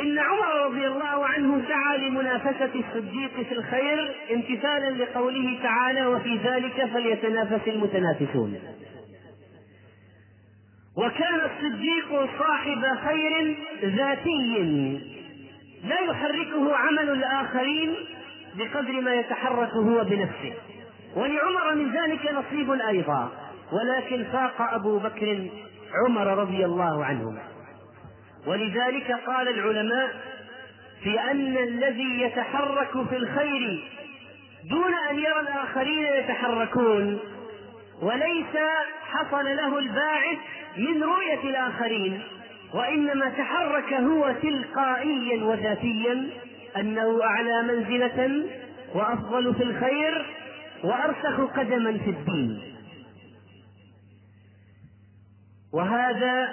إن 0.00 0.18
عمر 0.18 0.66
رضي 0.66 0.86
الله 0.86 1.26
عنه 1.26 1.62
سعى 1.68 1.98
لمنافسة 1.98 2.70
الصديق 2.74 3.30
في 3.48 3.52
الخير 3.52 4.14
امتثالا 4.32 4.90
لقوله 4.90 5.58
تعالى 5.62 6.06
وفي 6.06 6.36
ذلك 6.36 6.84
فليتنافس 6.92 7.68
المتنافسون. 7.68 8.58
وكان 10.96 11.40
الصديق 11.40 12.28
صاحب 12.38 12.84
خير 13.04 13.56
ذاتي 13.84 15.00
لا 15.84 16.00
يحركه 16.00 16.76
عمل 16.76 17.10
الآخرين 17.10 17.94
بقدر 18.58 19.00
ما 19.00 19.14
يتحرك 19.14 19.70
هو 19.70 20.04
بنفسه. 20.04 20.52
ولعمر 21.16 21.74
من 21.74 21.92
ذلك 21.92 22.34
نصيب 22.34 22.72
أيضا 22.72 23.32
ولكن 23.72 24.24
فاق 24.24 24.74
أبو 24.74 24.98
بكر 24.98 25.48
عمر 26.06 26.26
رضي 26.26 26.64
الله 26.64 27.04
عنه 27.04 27.38
ولذلك 28.46 29.12
قال 29.26 29.48
العلماء 29.48 30.10
في 31.02 31.20
أن 31.20 31.56
الذي 31.56 32.20
يتحرك 32.20 33.08
في 33.08 33.16
الخير 33.16 33.84
دون 34.70 34.94
أن 35.10 35.18
يرى 35.18 35.40
الآخرين 35.40 36.04
يتحركون 36.04 37.18
وليس 38.02 38.56
حصل 39.02 39.44
له 39.44 39.78
الباعث 39.78 40.38
من 40.76 41.02
رؤية 41.02 41.50
الآخرين 41.50 42.22
وإنما 42.74 43.28
تحرك 43.28 43.92
هو 43.92 44.34
تلقائيا 44.42 45.44
وذاتيا 45.44 46.30
أنه 46.76 47.24
أعلى 47.24 47.62
منزلة 47.62 48.46
وأفضل 48.94 49.54
في 49.54 49.62
الخير 49.62 50.26
وأرسخ 50.84 51.40
قدما 51.40 51.98
في 51.98 52.10
الدين. 52.10 52.60
وهذا 55.72 56.48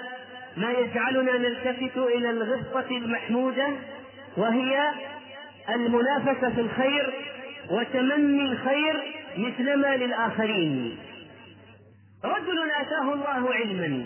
ما 0.58 0.72
يجعلنا 0.72 1.38
نلتفت 1.38 1.96
إلى 1.96 2.30
الغبطة 2.30 2.90
المحمودة 2.90 3.68
وهي 4.36 4.90
المنافسة 5.74 6.50
في 6.54 6.60
الخير 6.60 7.12
وتمني 7.70 8.42
الخير 8.42 9.02
مثلما 9.36 9.96
للآخرين. 9.96 10.98
رجل 12.24 12.70
آتاه 12.80 13.12
الله 13.14 13.54
علما 13.54 14.04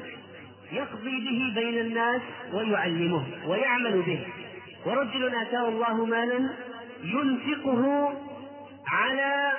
يقضي 0.72 1.20
به 1.20 1.60
بين 1.60 1.78
الناس 1.78 2.22
ويعلمه 2.52 3.24
ويعمل 3.46 4.02
به. 4.02 4.26
ورجل 4.86 5.34
آتاه 5.34 5.68
الله 5.68 6.04
مالا 6.04 6.48
ينفقه 7.04 8.12
على 8.88 9.52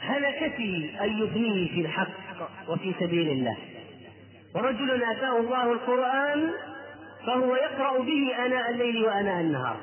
هلكته 0.00 0.90
أن 1.00 1.18
يبنيه 1.18 1.68
في 1.74 1.80
الحق 1.80 2.08
وفي 2.68 2.92
سبيل 3.00 3.28
الله. 3.28 3.56
ورجل 4.54 5.02
آتاه 5.02 5.36
الله 5.40 5.72
القرآن 5.72 6.52
فهو 7.26 7.56
يقرأ 7.56 7.98
به 7.98 8.46
آناء 8.46 8.70
الليل 8.70 9.04
وآناء 9.04 9.40
النهار. 9.40 9.76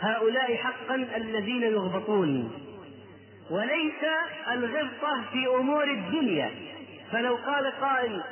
هؤلاء 0.00 0.56
حقا 0.56 0.94
الذين 0.94 1.62
يغبطون. 1.62 2.52
وليس 3.50 4.04
الغبطة 4.52 5.22
في 5.32 5.46
أمور 5.46 5.84
الدنيا. 5.84 6.50
فلو 7.12 7.34
قال 7.34 7.72
قائل 7.80 8.22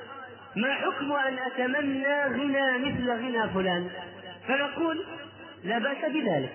ما 0.56 0.74
حكم 0.74 1.12
أن 1.12 1.38
أتمنى 1.38 2.24
غنى 2.24 2.78
مثل 2.78 3.10
غنى 3.10 3.48
فلان؟ 3.48 3.90
فنقول 4.48 5.04
لا 5.64 5.78
بأس 5.78 6.04
بذلك 6.04 6.52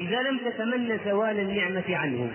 إذا 0.00 0.22
لم 0.22 0.38
تتمنى 0.38 0.98
زوال 1.04 1.38
النعمة 1.38 1.96
عنه. 1.96 2.30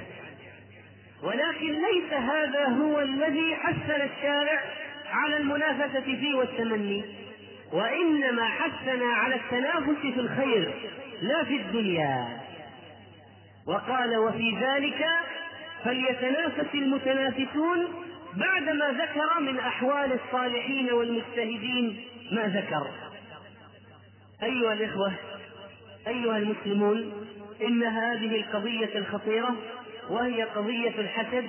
ولكن 1.23 1.67
ليس 1.67 2.13
هذا 2.13 2.65
هو 2.65 2.99
الذي 2.99 3.55
حثنا 3.55 4.03
الشارع 4.03 4.63
على 5.13 5.37
المنافسة 5.37 6.01
فيه 6.01 6.35
والتمني. 6.35 7.03
وإنما 7.73 8.45
حثنا 8.45 9.05
على 9.05 9.35
التنافس 9.35 10.01
في 10.01 10.19
الخير 10.19 10.73
لا 11.21 11.43
في 11.43 11.55
الدنيا. 11.55 12.39
وقال 13.67 14.17
وفي 14.17 14.57
ذلك 14.61 15.05
فليتنافس 15.83 16.73
المتنافسون 16.73 17.87
بعدما 18.33 18.91
ذكر 18.91 19.39
من 19.39 19.59
أحوال 19.59 20.19
الصالحين 20.25 20.93
والمجتهدين 20.93 22.03
ما 22.31 22.47
ذكر. 22.47 22.87
أيها 24.43 24.73
الإخوة 24.73 25.13
أيها 26.07 26.37
المسلمون 26.37 27.27
إن 27.61 27.83
هذه 27.83 28.35
القضية 28.35 28.89
الخطيرة 28.95 29.55
وهي 30.09 30.43
قضية 30.43 30.93
الحسد 30.99 31.47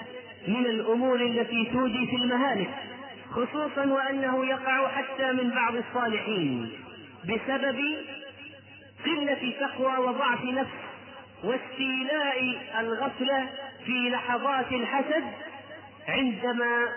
من 0.48 0.66
الأمور 0.66 1.20
التي 1.20 1.70
تودي 1.72 2.06
في 2.06 2.16
المهالك. 2.16 2.70
خصوصا 3.34 3.84
وأنه 3.86 4.46
يقع 4.46 4.88
حتى 4.88 5.32
من 5.32 5.50
بعض 5.50 5.74
الصالحين 5.76 6.72
بسبب 7.24 7.80
قلة 9.04 9.52
تقوى 9.60 9.98
وضعف 10.06 10.44
نفس 10.44 10.70
واستيلاء 11.44 12.56
الغفلة 12.80 13.46
في 13.86 14.10
لحظات 14.10 14.72
الحسد 14.72 15.24
عندما 16.08 16.88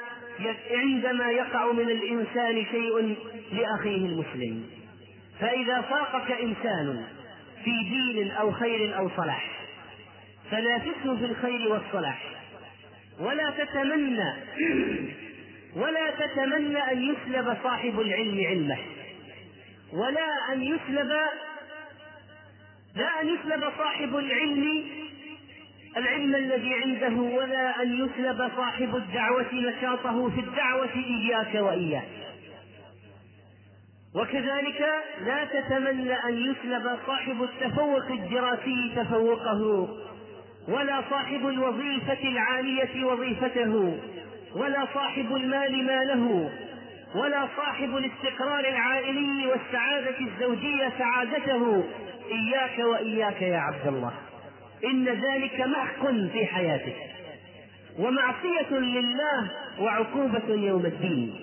عندما 0.72 1.32
يقع 1.32 1.72
من 1.72 1.90
الإنسان 1.90 2.66
شيء 2.72 3.16
لأخيه 3.52 4.06
المسلم. 4.06 4.64
فإذا 5.40 5.82
فاقك 5.82 6.32
إنسان 6.32 7.04
في 7.64 7.72
دين 7.90 8.32
أو 8.32 8.52
خير 8.52 8.98
أو 8.98 9.10
صلاح 9.18 9.50
فنافسه 10.52 11.18
في 11.18 11.26
الخير 11.26 11.68
والصلاح. 11.72 12.24
ولا 13.20 13.50
تتمنى 13.50 14.34
ولا 15.78 16.12
تتمنى 16.12 16.92
أن 16.92 17.02
يسلب 17.02 17.58
صاحب 17.64 18.00
العلم 18.00 18.46
علمه. 18.48 18.78
ولا 19.94 20.54
أن 20.54 20.64
يسلب 20.64 21.12
لا 22.96 23.22
أن 23.22 23.28
يسلب 23.28 23.64
صاحب 23.78 24.16
العلم 24.16 24.84
العلم 25.98 26.36
الذي 26.36 26.74
عنده 26.74 27.22
ولا 27.22 27.82
أن 27.82 27.94
يسلب 27.94 28.52
صاحب 28.58 28.96
الدعوة 28.96 29.54
نشاطه 29.54 30.30
في 30.30 30.40
الدعوة 30.40 30.96
إياك 30.96 31.56
وإياك. 31.56 32.08
وكذلك 34.16 34.90
لا 35.26 35.46
تتمنى 35.46 36.14
أن 36.14 36.38
يسلب 36.38 37.00
صاحب 37.08 37.44
التفوق 37.44 38.12
الدراسي 38.12 38.92
تفوقه 38.96 39.90
ولا 40.68 41.04
صاحب 41.10 41.48
الوظيفة 41.48 42.30
العالية 42.30 43.06
وظيفته. 43.06 44.00
ولا 44.58 44.88
صاحب 44.94 45.36
المال 45.36 45.86
ماله 45.86 46.50
ولا 47.16 47.48
صاحب 47.58 47.98
الاستقرار 47.98 48.60
العائلي 48.60 49.48
والسعادة 49.48 50.20
الزوجية 50.20 50.94
سعادته. 50.98 51.84
إياك 52.32 52.80
وإياك 52.80 53.42
يا 53.42 53.58
عبد 53.58 53.88
الله. 53.88 54.12
إن 54.86 55.06
ذلك 55.06 55.62
محق 55.62 56.08
في 56.34 56.46
حياتك. 56.46 56.96
ومعصية 58.00 58.78
لله 58.80 59.52
وعقوبة 59.80 60.50
يوم 60.50 60.86
الدين. 60.86 61.36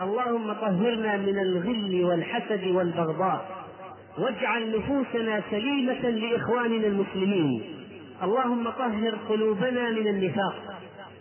اللهم 0.00 0.52
طهرنا 0.52 1.16
من 1.16 1.38
الغل 1.38 2.04
والحسد 2.04 2.66
والبغضاء. 2.66 3.66
واجعل 4.18 4.78
نفوسنا 4.78 5.42
سليمة 5.50 6.10
لإخواننا 6.10 6.86
المسلمين. 6.86 7.62
اللهم 8.22 8.70
طهر 8.70 9.14
قلوبنا 9.28 9.90
من 9.90 10.06
النفاق. 10.06 10.79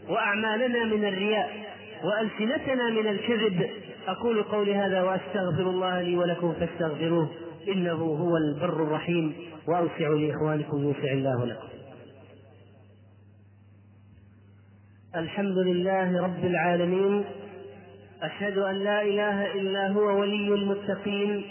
وأعمالنا 0.10 0.86
من 0.86 1.06
الرياء 1.06 1.76
وألسنتنا 2.04 2.90
من 2.90 3.08
الكذب. 3.08 3.70
أقول 4.08 4.44
قولي 4.44 4.76
هذا 4.76 5.02
وأستغفر 5.02 5.70
الله 5.70 6.02
لي 6.02 6.18
ولكم 6.18 6.54
فاستغفروه. 6.54 7.30
إنه 7.68 7.92
هو 7.92 8.38
البر 8.38 8.84
الرحيم. 8.84 9.34
وأوسعوا 9.68 10.18
لإخوانكم 10.18 10.84
يوسع 10.84 11.12
الله 11.12 11.46
لكم. 11.46 11.68
الحمد 15.16 15.58
لله 15.58 16.24
رب 16.24 16.46
العالمين. 16.46 17.26
أشهد 18.22 18.58
أن 18.58 18.76
لا 18.76 19.02
إله 19.02 19.54
إلا 19.54 19.88
هو 19.88 20.20
ولي 20.20 20.54
المتقين. 20.54 21.44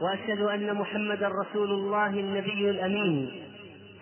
وأشهد 0.00 0.40
أن 0.40 0.74
محمدا 0.74 1.28
رسول 1.28 1.70
الله 1.70 2.06
النبي 2.06 2.70
الأمين. 2.70 3.30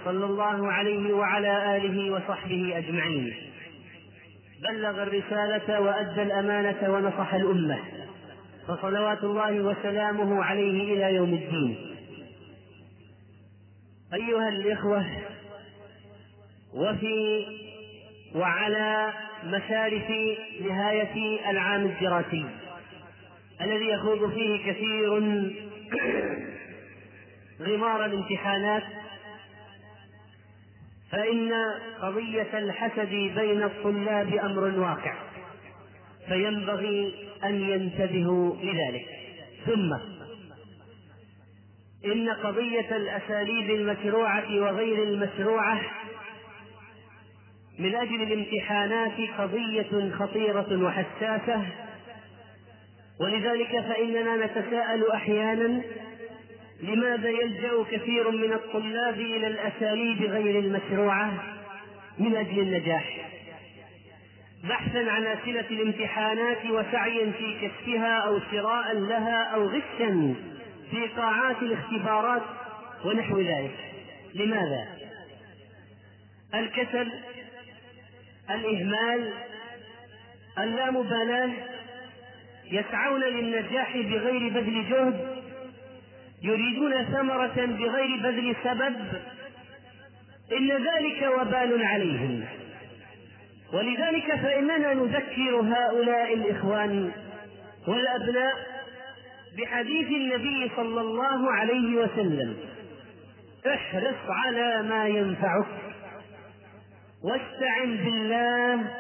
صلى 0.05 0.25
الله 0.25 0.73
عليه 0.73 1.13
وعلى 1.13 1.77
آله 1.77 2.11
وصحبه 2.13 2.79
أجمعين. 2.79 3.35
بلغ 4.62 5.03
الرسالة 5.03 5.81
وأدى 5.81 6.22
الأمانة 6.22 6.92
ونصح 6.92 7.35
الأمة. 7.35 7.79
فصلوات 8.68 9.25
الله 9.25 9.61
وسلامه 9.61 10.44
عليه 10.44 10.94
إلى 10.94 11.14
يوم 11.14 11.35
الدين. 11.35 11.77
أيها 14.14 14.48
الإخوة 14.48 15.07
وفي 16.75 17.46
وعلى 18.35 19.12
مشارف 19.44 20.11
نهاية 20.61 21.51
العام 21.51 21.85
الدراسي 21.85 22.46
الذي 23.61 23.88
يخوض 23.88 24.33
فيه 24.35 24.72
كثير 24.72 25.18
غمار 27.66 28.05
الامتحانات 28.05 28.83
فإن 31.12 31.53
قضية 32.03 32.59
الحسد 32.59 33.11
بين 33.11 33.62
الطلاب 33.62 34.35
أمر 34.35 34.81
واقع 34.81 35.14
فينبغي 36.29 37.14
أن 37.44 37.55
ينتبهوا 37.55 38.57
لذلك. 38.57 39.07
ثم 39.66 39.92
إن 42.05 42.29
قضية 42.29 42.96
الأساليب 42.96 43.70
المشروعة 43.70 44.61
وغير 44.61 45.03
المشروعة 45.03 45.81
من 47.79 47.94
أجل 47.94 48.22
الامتحانات 48.22 49.31
قضية 49.38 50.11
خطيرة 50.18 50.85
وحساسة 50.85 51.66
ولذلك 53.20 53.81
فإننا 53.81 54.46
نتساءل 54.46 55.11
أحيانا 55.14 55.83
لماذا 56.83 57.29
يلجأ 57.29 57.85
كثير 57.90 58.31
من 58.31 58.53
الطلاب 58.53 59.14
إلى 59.14 59.47
الأساليب 59.47 60.23
غير 60.23 60.59
المشروعة؟ 60.59 61.33
من 62.18 62.37
أجل 62.37 62.59
النجاح. 62.59 63.18
بحثا 64.64 65.11
عن 65.11 65.27
أسئلة 65.27 65.66
الامتحانات 65.71 66.66
وسعيا 66.66 67.33
في 67.38 67.68
كشفها 67.68 68.18
أو 68.18 68.40
شراء 68.51 68.99
لها 68.99 69.42
أو 69.55 69.68
غشا 69.68 70.35
في 70.90 71.07
قاعات 71.16 71.62
الاختبارات 71.62 72.42
ونحو 73.05 73.40
ذلك. 73.40 73.79
لماذا؟ 74.35 74.88
الكسل 76.55 77.12
الإهمال 78.51 79.33
اللامبالاة 80.59 81.51
يسعون 82.71 83.21
للنجاح 83.21 83.97
بغير 83.97 84.49
بذل 84.49 84.88
جهد 84.90 85.41
يريدون 86.42 87.05
ثمرة 87.05 87.66
بغير 87.66 88.16
بذل 88.22 88.57
سبب 88.64 88.96
إن 90.52 90.70
ذلك 90.70 91.31
وبال 91.38 91.85
عليهم. 91.85 92.44
ولذلك 93.72 94.35
فإننا 94.35 94.94
نذكر 94.94 95.61
هؤلاء 95.61 96.35
الإخوان 96.35 97.12
والأبناء 97.88 98.55
بحديث 99.59 100.09
النبي 100.09 100.70
صلى 100.76 101.00
الله 101.00 101.52
عليه 101.52 101.96
وسلم 101.96 102.57
احرص 103.66 104.31
على 104.31 104.83
ما 104.83 105.07
ينفعك 105.07 105.66
واستعن 107.24 107.96
بالله 107.96 108.90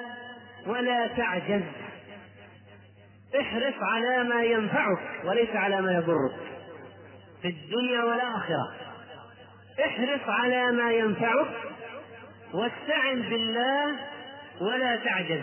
ولا 0.66 1.06
تعجز. 1.06 1.62
احرص 3.40 3.74
على 3.82 4.24
ما 4.24 4.42
ينفعك 4.42 5.24
وليس 5.24 5.50
على 5.50 5.80
ما 5.80 5.92
يضرك. 5.92 6.51
في 7.42 7.48
الدنيا 7.48 8.02
والآخرة. 8.02 8.72
احرص 9.86 10.28
على 10.28 10.72
ما 10.72 10.92
ينفعك 10.92 11.46
واستعن 12.54 13.22
بالله 13.22 13.96
ولا 14.60 14.96
تعجز. 14.96 15.42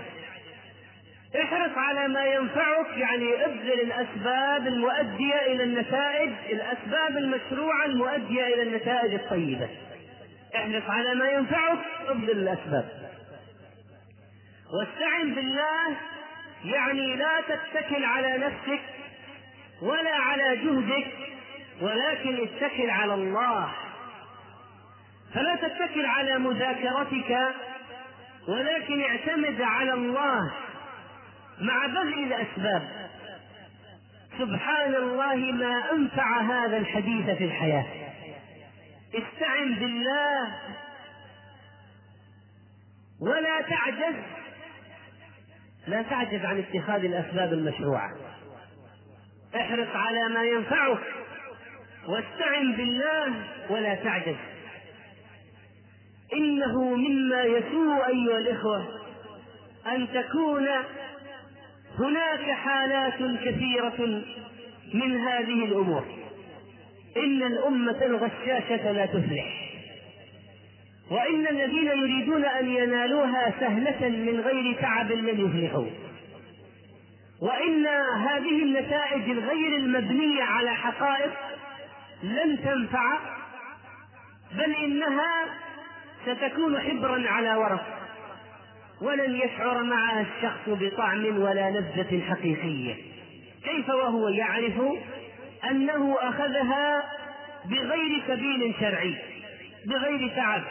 احرص 1.44 1.78
على 1.78 2.08
ما 2.08 2.26
ينفعك 2.26 2.98
يعني 2.98 3.46
ابذل 3.46 3.82
الأسباب 3.82 4.68
المؤدية 4.68 5.42
إلى 5.46 5.64
النتائج 5.64 6.32
الأسباب 6.50 7.18
المشروعة 7.18 7.86
المؤدية 7.86 8.46
إلى 8.46 8.62
النتائج 8.62 9.14
الطيبة. 9.14 9.70
احرص 10.56 10.90
على 10.90 11.16
ما 11.16 11.30
ينفعك 11.30 11.80
ابذل 12.08 12.40
الأسباب. 12.40 12.90
واستعن 14.74 15.36
بالله 15.36 15.98
يعني 16.66 17.16
لا 17.16 17.42
تتكل 17.42 18.06
على 18.06 18.38
نفسك 18.38 18.82
ولا 19.82 20.16
على 20.16 20.56
جهدك 20.56 21.08
ولكن 21.82 22.48
اتكل 22.48 22.90
على 22.90 23.14
الله. 23.14 23.74
فلا 25.34 25.56
تتكل 25.56 26.06
على 26.06 26.38
مذاكرتك 26.40 27.56
ولكن 28.48 29.02
اعتمد 29.02 29.62
على 29.62 29.94
الله 29.94 30.52
مع 31.62 31.86
بذل 31.86 32.34
الأسباب. 32.34 33.10
سبحان 34.40 34.96
الله 34.96 35.36
ما 35.36 35.92
أنفع 35.92 36.42
هذا 36.42 36.78
الحديث 36.78 37.30
في 37.38 37.44
الحياة. 37.44 37.86
استعن 39.14 39.76
بالله 39.76 40.56
ولا 43.22 43.62
تعجز. 43.62 44.16
لا 45.88 46.02
تعجز 46.02 46.46
عن 46.46 46.58
اتخاذ 46.58 47.04
الأسباب 47.06 47.54
المشروعة. 47.54 48.12
احرص 49.56 49.96
على 49.96 50.30
ما 50.30 50.44
ينفعك. 50.44 51.19
واستعن 52.08 52.72
بالله 52.72 53.34
ولا 53.70 53.96
تعجز 53.96 54.36
إنه 56.34 56.96
مما 56.96 57.44
يسوء 57.44 58.08
أيها 58.08 58.38
الإخوة 58.38 58.88
أن 59.88 60.08
تكون 60.14 60.68
هناك 62.00 62.52
حالات 62.52 63.18
كثيرة 63.44 64.24
من 64.94 65.18
هذه 65.18 65.66
الأمور. 65.66 66.06
إن 67.18 67.44
الأمة 67.44 68.06
الغشاشة 68.06 68.92
لا 68.92 69.06
تفلح. 69.06 69.70
وإن 71.12 71.48
الذين 71.48 71.88
يريدون 71.88 72.46
أن 72.46 72.70
ينالوها 72.70 73.54
سهلة 73.60 74.10
من 74.10 74.40
غير 74.40 74.82
تعب 74.82 75.12
لن 75.12 75.46
يفلحوا. 75.46 75.88
وإن 77.42 77.88
هذه 78.28 78.64
النتائج 78.64 79.30
الغير 79.30 79.78
المبنية 79.78 80.44
على 80.44 80.76
حقائق 80.76 81.32
لن 82.24 82.60
تنفع 82.64 83.20
بل 84.52 84.76
إنها 84.76 85.46
ستكون 86.26 86.80
حبرا 86.80 87.30
على 87.30 87.56
ورق 87.56 87.86
ولن 89.02 89.36
يشعر 89.36 89.84
معها 89.84 90.22
الشخص 90.22 90.62
بطعم 90.68 91.42
ولا 91.42 91.72
لذة 91.72 92.22
حقيقية. 92.30 92.96
كيف 93.64 93.90
وهو 93.90 94.30
يعرف 94.30 94.82
أنه 95.70 96.16
أخذها 96.22 97.04
بغير 97.66 98.22
سبيل 98.28 98.74
شرعي 98.80 99.16
بغير 99.86 100.32
تعب 100.36 100.64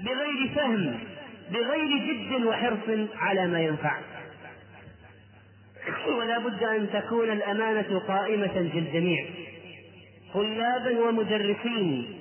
بغير 0.00 0.50
فهم 0.56 0.98
بغير 1.50 1.98
جد 1.98 2.44
وحرص 2.44 3.08
على 3.16 3.46
ما 3.46 3.60
ينفع؟ 3.60 3.96
ولا 6.08 6.38
بد 6.38 6.62
أن 6.62 6.88
تكون 6.92 7.30
الأمانة 7.30 7.98
قائمة 7.98 8.68
في 8.72 8.78
الجميع. 8.78 9.24
طلابا 10.34 11.00
ومدرسين 11.00 12.18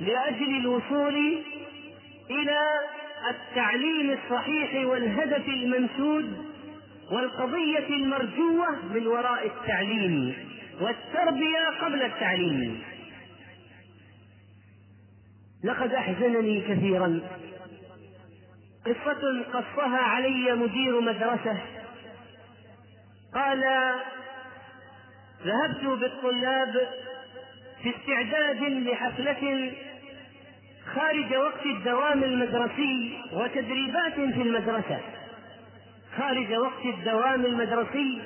لأجل 0.00 0.56
الوصول 0.60 1.42
إلى 2.30 2.58
التعليم 3.30 4.10
الصحيح 4.10 4.86
والهدف 4.88 5.48
المنشود 5.48 6.48
والقضية 7.12 7.88
المرجوة 7.88 8.68
من 8.94 9.06
وراء 9.06 9.46
التعليم 9.46 10.34
والتربية 10.80 11.68
قبل 11.80 12.02
التعليم. 12.02 12.82
لقد 15.64 15.92
أحزنني 15.92 16.60
كثيرا. 16.60 17.20
قصة 18.86 19.42
قصها 19.52 19.98
علي 19.98 20.54
مدير 20.54 21.00
مدرسة. 21.00 21.58
قال 23.34 23.64
ذهبت 25.44 25.84
بالطلاب 26.00 26.88
في 27.82 27.94
استعداد 27.96 28.62
لحفلة 28.62 29.72
خارج 30.94 31.34
وقت 31.36 31.66
الدوام 31.66 32.24
المدرسي 32.24 33.18
وتدريبات 33.32 34.14
في 34.14 34.42
المدرسة. 34.42 35.00
خارج 36.18 36.52
وقت 36.52 36.84
الدوام 36.84 37.46
المدرسي. 37.46 38.22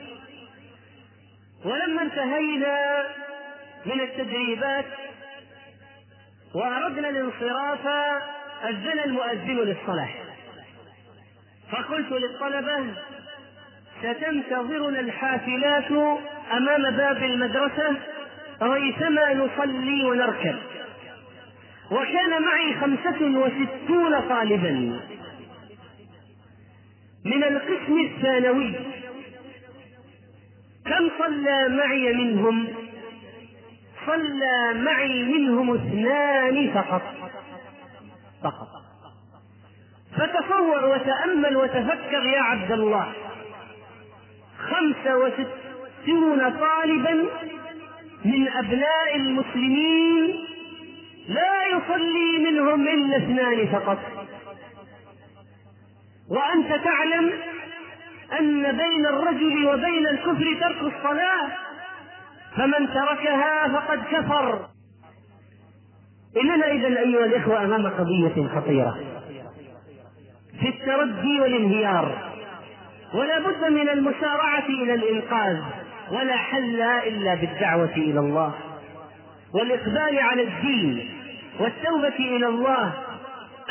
ولما 1.64 2.02
انتهينا 2.02 3.04
من 3.86 4.00
التدريبات 4.00 4.84
وأردنا 6.54 7.08
الانصراف 7.08 7.86
أذن 8.64 9.00
المؤذن 9.04 9.56
للصلاة. 9.56 10.10
فقلت 11.72 12.12
للطلبة 12.12 12.94
ستنتظرنا 14.02 15.00
الحافلات 15.00 15.90
أمام 16.52 16.96
باب 16.96 17.22
المدرسة 17.22 17.96
ريثما 18.62 19.34
نصلي 19.34 20.04
ونركب. 20.04 20.56
وكان 21.90 22.42
معي 22.42 22.74
خمسة 22.80 23.38
وستون 23.38 24.20
طالبا. 24.28 25.00
من 27.24 27.44
القسم 27.44 28.00
الثانوي 28.00 28.74
كم 30.84 31.10
صلى 31.18 31.68
معي 31.68 32.12
منهم؟ 32.12 32.68
صلى 34.06 34.74
معي 34.74 35.22
منهم 35.22 35.74
اثنان 35.74 36.70
فقط. 36.74 37.02
فقط. 38.42 38.68
فتصور 40.16 40.84
وتأمل 40.84 41.56
وتفكر 41.56 42.22
يا 42.26 42.42
عبد 42.42 42.72
الله. 42.72 43.12
خمسة 44.58 45.16
وستون 45.16 46.50
طالبا 46.50 47.26
من 48.24 48.48
أبناء 48.48 49.16
المسلمين 49.16 50.34
لا 51.28 51.66
يصلي 51.76 52.50
منهم 52.50 52.88
إلا 52.88 53.16
اثنان 53.16 53.66
فقط. 53.72 53.98
وأنت 56.30 56.68
تعلم 56.84 57.32
أن 58.40 58.62
بين 58.62 59.06
الرجل 59.06 59.66
وبين 59.66 60.06
الكفر 60.06 60.56
ترك 60.60 60.94
الصلاة 60.94 61.48
فمن 62.56 62.88
تركها 62.88 63.68
فقد 63.68 64.02
كفر. 64.12 64.66
إننا 66.42 66.70
إذا 66.70 66.88
أيها 66.88 67.24
الإخوة 67.24 67.64
أمام 67.64 67.86
قضية 67.86 68.48
خطيرة 68.48 68.98
في 70.60 70.68
التردي 70.68 71.40
والانهيار 71.40 72.32
ولا 73.14 73.38
بد 73.38 73.64
من 73.72 73.88
المسارعة 73.88 74.66
إلى 74.66 74.94
الإنقاذ. 74.94 75.81
ولا 76.12 76.36
حل 76.36 76.82
إلا 76.82 77.34
بالدعوة 77.34 77.92
إلى 77.96 78.20
الله 78.20 78.54
والإقبال 79.54 80.18
على 80.18 80.42
الدين 80.42 81.10
والتوبة 81.60 82.18
إلى 82.18 82.46
الله. 82.46 82.92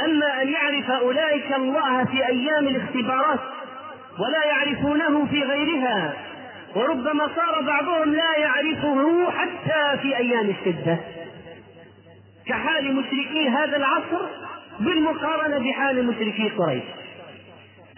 أما 0.05 0.41
أن 0.41 0.49
يعرف 0.49 0.91
أولئك 0.91 1.55
الله 1.55 2.05
في 2.05 2.27
أيام 2.27 2.67
الاختبارات 2.67 3.39
ولا 4.19 4.45
يعرفونه 4.45 5.25
في 5.25 5.43
غيرها 5.43 6.13
وربما 6.75 7.27
صار 7.35 7.61
بعضهم 7.61 8.13
لا 8.13 8.37
يعرفه 8.37 9.31
حتى 9.31 10.01
في 10.01 10.17
أيام 10.17 10.49
الشدة. 10.49 10.97
كحال 12.47 12.95
مشركي 12.95 13.49
هذا 13.49 13.77
العصر 13.77 14.25
بالمقارنة 14.79 15.59
بحال 15.69 16.07
مشركي 16.07 16.49
قريش. 16.49 16.83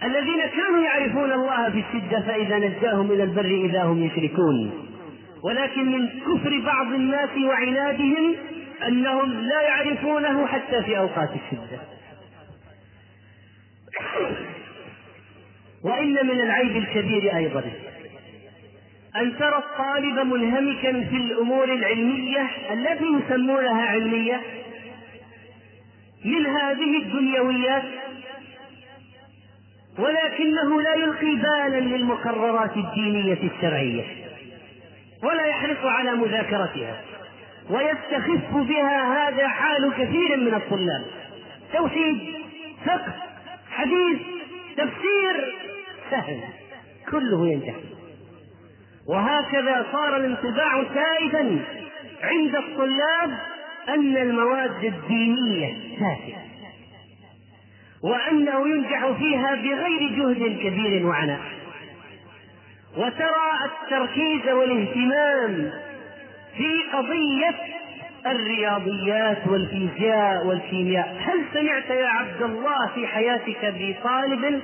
الذين 0.04 0.40
كانوا 0.46 0.84
يعرفون 0.84 1.32
الله 1.32 1.70
في 1.70 1.78
الشدة 1.78 2.20
فإذا 2.20 2.58
نجاهم 2.58 3.12
إلى 3.12 3.22
البر 3.22 3.66
إذا 3.66 3.82
هم 3.82 4.02
يشركون. 4.02 4.88
ولكن 5.42 5.92
من 5.92 6.08
كفر 6.08 6.60
بعض 6.64 6.86
الناس 6.86 7.30
وعنادهم 7.44 8.34
أنهم 8.86 9.32
لا 9.32 9.60
يعرفونه 9.60 10.46
حتى 10.46 10.82
في 10.82 10.98
أوقات 10.98 11.30
الشدة. 11.30 11.78
وإن 15.84 16.26
من 16.26 16.40
العيب 16.40 16.76
الكبير 16.76 17.36
أيضا 17.36 17.62
أن 19.16 19.38
ترى 19.38 19.58
الطالب 19.58 20.26
منهمكا 20.26 20.92
في 20.92 21.16
الأمور 21.16 21.64
العلمية 21.64 22.50
التي 22.72 23.04
يسمونها 23.04 23.82
علمية 23.82 24.40
من 26.24 26.46
هذه 26.46 26.98
الدنيويات 26.98 27.82
ولكنه 29.98 30.82
لا 30.82 30.94
يلقي 30.94 31.36
بالا 31.36 31.80
للمقررات 31.80 32.76
الدينية 32.76 33.38
الشرعية 33.42 34.04
ولا 35.22 35.44
يحرص 35.44 35.84
على 35.84 36.14
مذاكرتها 36.14 37.00
ويستخف 37.70 38.54
بها 38.54 39.28
هذا 39.28 39.48
حال 39.48 39.92
كثير 39.92 40.36
من 40.36 40.54
الطلاب. 40.54 41.04
توحيد 41.72 42.18
فقه 42.86 43.12
حديث 43.70 44.18
تفسير 44.76 45.54
سهل 46.10 46.40
كله 47.10 47.46
ينجح 47.46 47.74
وهكذا 49.08 49.86
صار 49.92 50.16
الانطباع 50.16 50.84
سائدا 50.94 51.64
عند 52.22 52.56
الطلاب 52.56 53.38
أن 53.88 54.16
المواد 54.16 54.84
الدينية 54.84 55.74
تافهة 55.98 56.53
وأنه 58.04 58.68
ينجح 58.68 59.10
فيها 59.18 59.54
بغير 59.54 60.10
جهد 60.16 60.58
كبير 60.60 61.06
وعناء. 61.06 61.40
وترى 62.96 63.50
التركيز 63.64 64.48
والاهتمام 64.48 65.70
في 66.56 66.82
قضية 66.92 67.54
الرياضيات 68.26 69.46
والفيزياء 69.48 70.46
والكيمياء. 70.46 71.16
هل 71.18 71.44
سمعت 71.54 71.90
يا 71.90 72.06
عبد 72.08 72.42
الله 72.42 72.86
في 72.94 73.06
حياتك 73.06 73.74
بطالب 73.78 74.62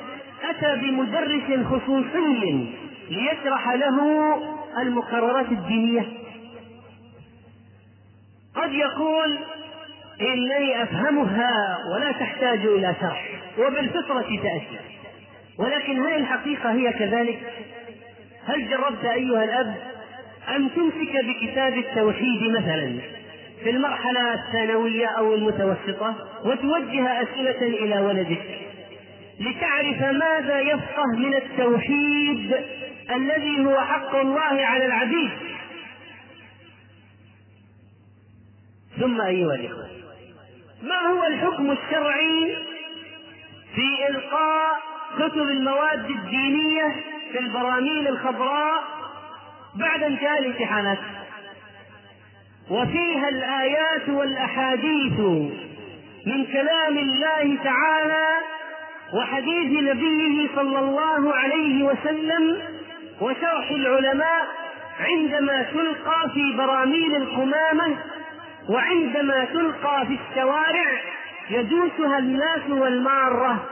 أتى 0.50 0.76
بمدرس 0.80 1.66
خصوصي 1.66 2.66
ليشرح 3.10 3.68
له 3.68 4.36
المقررات 4.82 5.52
الدينية؟ 5.52 6.06
قد 8.54 8.72
يقول 8.72 9.38
إنني 10.20 10.82
أفهمها 10.82 11.78
ولا 11.94 12.12
تحتاج 12.12 12.58
إلى 12.58 12.94
شرح. 13.00 13.28
وبالفطرة 13.58 14.22
تأتي. 14.42 14.78
ولكن 15.58 16.00
هل 16.00 16.14
الحقيقة 16.14 16.72
هي 16.72 16.92
كذلك؟ 16.92 17.38
هل 18.46 18.70
جربت 18.70 19.04
أيها 19.04 19.44
الأب 19.44 19.74
أن 20.48 20.70
تمسك 20.74 21.24
بكتاب 21.24 21.78
التوحيد 21.78 22.42
مثلا 22.42 22.98
في 23.62 23.70
المرحلة 23.70 24.34
الثانوية 24.34 25.06
أو 25.06 25.34
المتوسطة 25.34 26.14
وتوجه 26.44 27.22
أسئلة 27.22 27.62
إلى 27.62 28.00
ولدك 28.00 28.42
لتعرف 29.40 30.00
ماذا 30.00 30.60
يفقه 30.60 31.16
من 31.16 31.34
التوحيد 31.34 32.54
الذي 33.10 33.64
هو 33.64 33.80
حق 33.80 34.16
الله 34.16 34.66
على 34.66 34.86
العبيد؟ 34.86 35.30
ثم 39.00 39.20
أيها 39.20 39.54
الإخوة 39.54 39.88
ما 40.82 41.00
هو 41.10 41.24
الحكم 41.26 41.70
الشرعي 41.70 42.56
في 43.74 44.08
إلقاء 44.08 44.80
كتب 45.18 45.42
المواد 45.42 46.10
الدينية 46.10 46.94
في 47.32 47.38
البراميل 47.38 48.08
الخضراء 48.08 48.82
بعد 49.74 50.02
انتهاء 50.02 50.38
الامتحانات؟ 50.38 50.98
وفيها 52.70 53.28
الآيات 53.28 54.08
والأحاديث 54.08 55.20
من 56.26 56.44
كلام 56.52 56.98
الله 56.98 57.58
تعالى 57.64 58.26
وحديث 59.14 59.82
نبيه 59.82 60.48
صلى 60.56 60.78
الله 60.78 61.34
عليه 61.34 61.84
وسلم 61.84 62.62
وشرح 63.20 63.70
العلماء 63.70 64.46
عندما 65.00 65.62
تلقى 65.62 66.30
في 66.34 66.52
براميل 66.56 67.16
القمامة 67.16 67.96
وعندما 68.70 69.44
تلقى 69.44 70.06
في 70.06 70.18
الشوارع 70.30 71.00
يدوسها 71.50 72.18
الناس 72.18 72.70
والمارة 72.70 73.64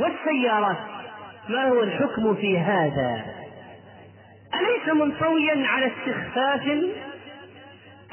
والسيارات 0.00 0.76
ما 1.48 1.68
هو 1.68 1.82
الحكم 1.82 2.34
في 2.34 2.58
هذا؟ 2.58 3.24
أليس 4.54 4.94
منطويا 4.94 5.66
على 5.66 5.86
استخفاف؟ 5.86 6.62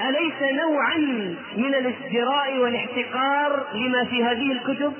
أليس 0.00 0.52
نوعا 0.52 0.96
من 1.56 1.74
الازدراء 1.74 2.58
والاحتقار 2.58 3.66
لما 3.74 4.04
في 4.04 4.24
هذه 4.24 4.52
الكتب؟ 4.52 4.92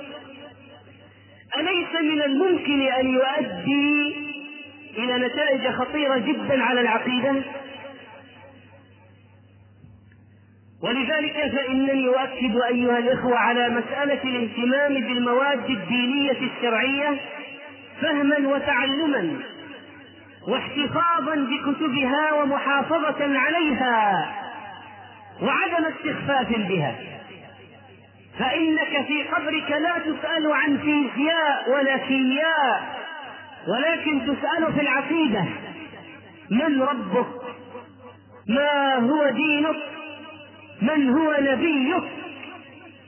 أليس 1.58 1.94
من 2.02 2.22
الممكن 2.22 2.82
أن 2.82 3.06
يؤدي 3.06 4.16
إلى 4.98 5.26
نتائج 5.26 5.68
خطيرة 5.68 6.18
جدا 6.18 6.62
على 6.62 6.80
العقيدة؟ 6.80 7.42
ولذلك 10.84 11.52
فإنني 11.56 12.08
أؤكد 12.08 12.56
أيها 12.56 12.98
الإخوة 12.98 13.38
على 13.38 13.68
مسألة 13.68 14.22
الاهتمام 14.24 14.94
بالمواد 14.94 15.70
الدينية 15.70 16.36
الشرعية 16.40 17.20
فهما 18.00 18.38
وتعلما 18.48 19.40
واحتفاظا 20.48 21.34
بكتبها 21.34 22.32
ومحافظة 22.32 23.38
عليها 23.38 24.30
وعدم 25.42 25.84
استخفاف 25.84 26.48
بها. 26.68 26.96
فإنك 28.38 29.06
في 29.06 29.22
قبرك 29.22 29.70
لا 29.70 29.98
تسأل 29.98 30.52
عن 30.52 30.78
فيزياء 30.78 31.70
ولا 31.70 31.96
كيمياء 31.96 32.82
ولكن 33.68 34.20
تسأل 34.20 34.72
في 34.72 34.80
العقيدة 34.80 35.44
من 36.50 36.82
ربك؟ 36.82 37.26
ما 38.48 38.94
هو 38.94 39.30
دينك؟ 39.30 39.76
من 40.82 41.10
هو 41.10 41.36
نبيك؟ 41.40 42.02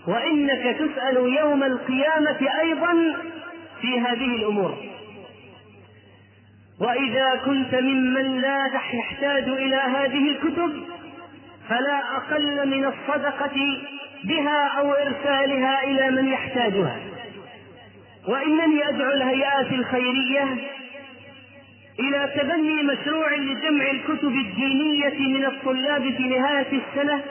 وإنك 0.06 0.76
تسأل 0.78 1.16
يوم 1.16 1.62
القيامة 1.62 2.60
أيضا 2.60 3.16
في 3.80 4.00
هذه 4.00 4.36
الأمور. 4.36 4.76
وإذا 6.80 7.40
كنت 7.44 7.74
ممن 7.74 8.40
لا 8.40 8.66
يحتاج 8.94 9.48
إلى 9.48 9.76
هذه 9.76 10.30
الكتب 10.30 10.82
فلا 11.68 12.16
أقل 12.16 12.68
من 12.68 12.84
الصدقة 12.84 13.80
بها 14.24 14.68
أو 14.78 14.92
إرسالها 14.92 15.84
إلى 15.84 16.10
من 16.10 16.28
يحتاجها. 16.28 16.96
وإنني 18.28 18.88
أدعو 18.88 19.10
الهيئات 19.10 19.72
الخيرية 19.72 20.56
إلى 22.00 22.32
تبني 22.36 22.82
مشروع 22.82 23.34
لجمع 23.34 23.90
الكتب 23.90 24.32
الدينية 24.34 25.18
من 25.18 25.44
الطلاب 25.44 26.02
في 26.02 26.22
نهاية 26.22 26.66
السنة 26.72 27.22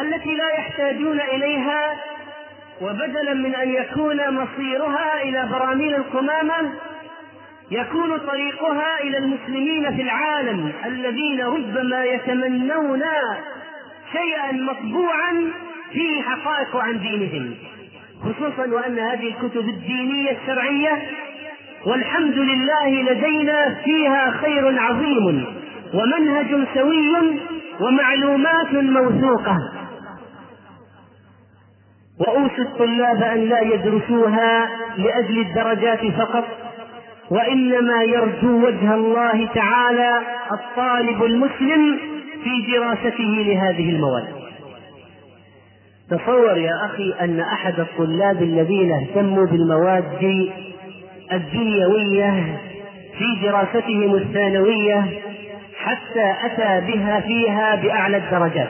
التي 0.00 0.34
لا 0.34 0.48
يحتاجون 0.58 1.20
إليها 1.20 1.96
وبدلا 2.80 3.34
من 3.34 3.54
أن 3.54 3.68
يكون 3.68 4.16
مصيرها 4.30 5.22
إلى 5.22 5.48
براميل 5.52 5.94
القمامة 5.94 6.72
يكون 7.70 8.18
طريقها 8.18 9.00
إلى 9.00 9.18
المسلمين 9.18 9.96
في 9.96 10.02
العالم 10.02 10.72
الذين 10.86 11.40
ربما 11.40 12.04
يتمنون 12.04 13.02
شيئا 14.12 14.52
مطبوعا 14.52 15.52
فيه 15.92 16.22
حقائق 16.22 16.76
عن 16.76 17.00
دينهم 17.00 17.54
خصوصا 18.22 18.66
وأن 18.74 18.98
هذه 18.98 19.28
الكتب 19.28 19.68
الدينية 19.68 20.30
الشرعية 20.30 21.02
والحمد 21.86 22.38
لله 22.38 22.88
لدينا 22.88 23.74
فيها 23.84 24.30
خير 24.30 24.80
عظيم 24.80 25.46
ومنهج 25.94 26.66
سوي 26.74 27.38
ومعلومات 27.80 28.72
موثوقة. 28.72 29.58
وأوصي 32.20 32.62
الطلاب 32.62 33.22
أن 33.22 33.38
لا 33.48 33.60
يدرسوها 33.60 34.68
لأجل 34.96 35.38
الدرجات 35.38 36.06
فقط 36.18 36.44
وإنما 37.30 38.02
يرجو 38.02 38.66
وجه 38.66 38.94
الله 38.94 39.48
تعالى 39.54 40.20
الطالب 40.52 41.24
المسلم 41.24 41.98
في 42.44 42.72
دراسته 42.72 43.44
لهذه 43.46 43.90
المواد. 43.90 44.24
تصور 46.10 46.58
يا 46.58 46.84
أخي 46.84 47.14
أن 47.20 47.40
أحد 47.40 47.80
الطلاب 47.80 48.42
الذين 48.42 48.92
اهتموا 48.92 49.46
بالمواد 49.46 50.48
الدنيوية 51.32 52.58
في 53.18 53.46
دراستهم 53.46 54.14
الثانوية 54.14 55.06
حتى 55.78 56.34
أتى 56.44 56.86
بها 56.86 57.20
فيها 57.20 57.74
بأعلى 57.76 58.16
الدرجات. 58.16 58.68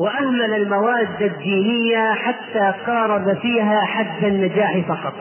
وأهمل 0.00 0.54
المواد 0.54 1.22
الدينية 1.22 2.14
حتى 2.14 2.72
قارب 2.86 3.38
فيها 3.42 3.80
حد 3.84 4.24
النجاح 4.24 4.78
فقط. 4.88 5.14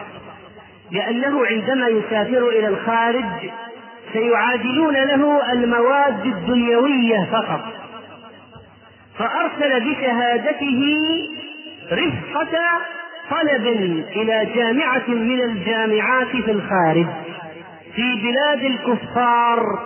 لأنه 0.92 1.46
عندما 1.46 1.88
يسافر 1.88 2.50
إلى 2.50 2.68
الخارج 2.68 3.26
سيعادلون 4.14 4.94
له 4.94 5.52
المواد 5.52 6.26
الدنيوية 6.26 7.28
فقط. 7.32 7.62
فأرسل 9.18 9.92
بشهادته 9.92 10.82
رفقة 11.92 12.58
طلب 13.30 13.68
إلى 14.16 14.48
جامعة 14.56 15.08
من 15.08 15.42
الجامعات 15.42 16.28
في 16.28 16.52
الخارج 16.52 17.08
في 17.96 18.16
بلاد 18.16 18.64
الكفار. 18.64 19.80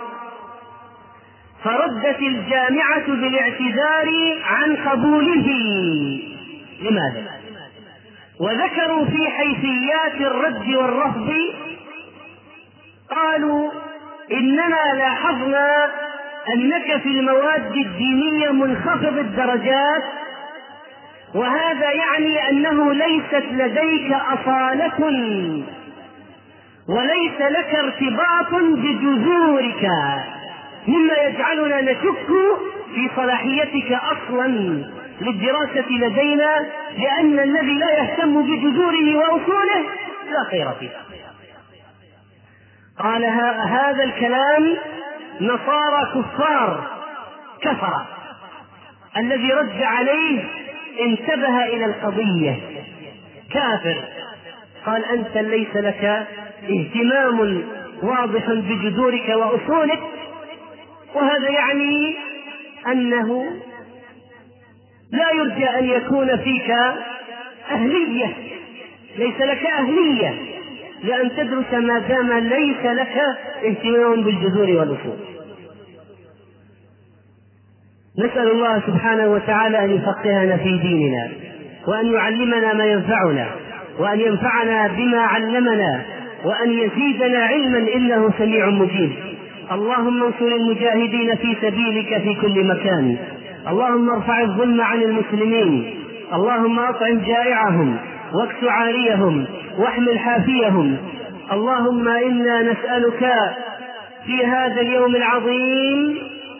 فردت 1.64 2.18
الجامعة 2.20 3.06
بالاعتذار 3.06 4.08
عن 4.44 4.76
قبوله 4.76 5.48
لماذا؟ 6.82 7.24
وذكروا 8.40 9.04
في 9.04 9.28
حيثيات 9.30 10.14
الرد 10.20 10.68
والرفض 10.68 11.32
قالوا 13.10 13.70
إننا 14.32 14.94
لاحظنا 14.94 15.90
أنك 16.54 17.02
في 17.02 17.08
المواد 17.08 17.76
الدينية 17.76 18.50
منخفض 18.50 19.18
الدرجات 19.18 20.02
وهذا 21.34 21.90
يعني 21.90 22.50
أنه 22.50 22.92
ليست 22.92 23.44
لديك 23.50 24.12
أصالة 24.12 25.00
وليس 26.88 27.40
لك 27.40 27.74
ارتباط 27.74 28.54
بجذورك 28.54 29.90
مما 30.86 31.14
يجعلنا 31.14 31.80
نشك 31.80 32.26
في 32.94 33.10
صلاحيتك 33.16 33.92
أصلا 33.92 34.46
للدراسة 35.20 35.90
لدينا 35.90 36.66
لأن 36.98 37.38
الذي 37.38 37.78
لا 37.78 37.90
يهتم 37.98 38.42
بجذوره 38.42 39.16
وأصوله 39.16 39.80
لا 40.30 40.44
خير 40.50 40.70
فيه. 40.80 40.90
قال 42.98 43.24
هذا 43.68 44.04
الكلام 44.04 44.76
نصارى 45.40 46.10
كفار 46.14 46.90
كفر. 47.62 48.06
الذي 49.16 49.52
رد 49.52 49.82
عليه 49.82 50.44
انتبه 51.00 51.64
إلى 51.64 51.84
القضية. 51.84 52.60
كافر. 53.52 54.04
قال 54.86 55.04
أنت 55.04 55.36
ليس 55.36 55.76
لك 55.76 56.26
اهتمام 56.70 57.62
واضح 58.02 58.46
بجذورك 58.48 59.28
وأصولك 59.28 60.00
وهذا 61.14 61.50
يعني 61.50 62.16
أنه 62.86 63.44
لا 65.12 65.30
يرجى 65.34 65.68
أن 65.78 65.84
يكون 65.84 66.36
فيك 66.36 66.70
أهلية 67.70 68.32
ليس 69.18 69.40
لك 69.40 69.66
أهلية 69.66 70.34
لأن 71.02 71.30
تدرس 71.36 71.74
ما 71.74 71.98
دام 71.98 72.32
ليس 72.32 72.84
لك 72.84 73.16
اهتمام 73.64 74.22
بالجذور 74.24 74.70
والأصول 74.70 75.18
نسأل 78.18 78.50
الله 78.50 78.80
سبحانه 78.86 79.26
وتعالى 79.28 79.84
أن 79.84 79.90
يفقهنا 79.90 80.56
في 80.56 80.78
ديننا 80.78 81.28
وأن 81.86 82.12
يعلمنا 82.12 82.72
ما 82.74 82.84
ينفعنا 82.84 83.50
وأن 83.98 84.20
ينفعنا 84.20 84.86
بما 84.86 85.18
علمنا 85.20 86.02
وأن 86.44 86.70
يزيدنا 86.72 87.38
علما 87.44 87.78
إنه 87.94 88.30
سميع 88.38 88.66
مجيب. 88.70 89.12
اللهم 89.72 90.22
انصر 90.22 90.46
المجاهدين 90.46 91.34
في 91.36 91.56
سبيلك 91.62 92.22
في 92.22 92.34
كل 92.34 92.64
مكان. 92.64 93.16
اللهم 93.68 94.10
ارفع 94.10 94.40
الظلم 94.40 94.80
عن 94.80 95.02
المسلمين. 95.02 95.94
اللهم 96.34 96.78
أطعم 96.78 97.18
جائعهم 97.26 97.96
واكس 98.34 98.64
عاريهم 98.64 99.44
واحمل 99.78 100.18
حافيهم. 100.18 100.96
اللهم 101.52 102.08
إنا 102.08 102.62
نسألك 102.62 103.32
في 104.26 104.46
هذا 104.46 104.80
اليوم 104.80 105.16
العظيم 105.16 106.18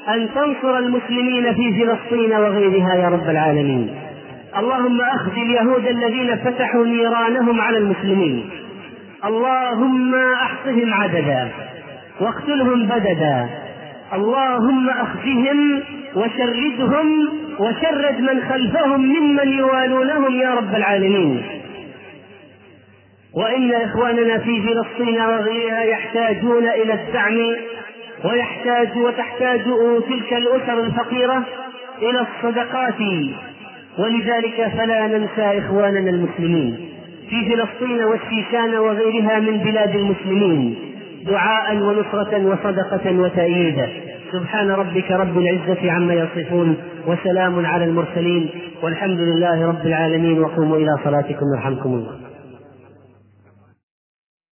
أن 0.09 0.29
تنصر 0.35 0.79
المسلمين 0.79 1.55
في 1.55 1.73
فلسطين 1.73 2.33
وغيرها 2.33 2.95
يا 2.95 3.09
رب 3.09 3.31
العالمين. 3.31 3.95
اللهم 4.59 5.01
أخذ 5.01 5.33
اليهود 5.33 5.87
الذين 5.87 6.37
فتحوا 6.37 6.87
نيرانهم 6.87 7.61
على 7.61 7.79
المسلمين. 7.79 8.51
اللهم 9.25 10.15
أحصهم 10.15 10.95
عددا. 10.95 11.49
واقتلهم 12.21 12.87
بددا. 12.87 13.49
اللهم 14.13 14.91
أخزهم 14.91 15.83
وشردهم 16.17 17.29
وشرد 17.59 18.21
من 18.21 18.43
خلفهم 18.43 19.01
ممن 19.01 19.49
يوالونهم 19.59 20.41
يا 20.41 20.55
رب 20.55 20.75
العالمين. 20.75 21.43
وإن 23.37 23.75
إخواننا 23.75 24.39
في 24.39 24.63
فلسطين 24.63 25.21
وغيرها 25.21 25.83
يحتاجون 25.83 26.69
إلى 26.69 26.93
الدعم 26.95 27.57
ويحتاج 28.25 28.97
وتحتاج 28.97 29.65
تلك 30.09 30.33
الأسر 30.33 30.81
الفقيرة 30.81 31.43
إلى 32.03 32.27
الصدقات. 32.27 33.01
ولذلك 33.99 34.73
فلا 34.77 35.07
ننسى 35.07 35.59
إخواننا 35.59 36.11
المسلمين 36.11 36.89
في 37.31 37.51
فلسطين 37.51 38.05
والشيشان 38.05 38.75
وغيرها 38.75 39.41
من 39.41 39.57
بلاد 39.59 39.97
المسلمين. 39.97 40.94
دعاء 41.27 41.77
ونصرة 41.77 42.47
وصدقة 42.47 43.19
وتأييدا 43.21 43.89
سبحان 44.33 44.71
ربك 44.71 45.11
رب 45.11 45.39
العزة 45.39 45.93
عما 45.93 46.15
يصفون 46.15 46.77
وسلام 47.07 47.67
على 47.67 47.85
المرسلين 47.85 48.51
والحمد 48.83 49.19
لله 49.19 49.67
رب 49.67 49.87
العالمين. 49.87 50.43
وقوموا 50.43 50.77
إلى 50.77 50.91
صلاتكم 51.05 51.47
يرحمكم 51.57 51.91
الله. 51.95 52.24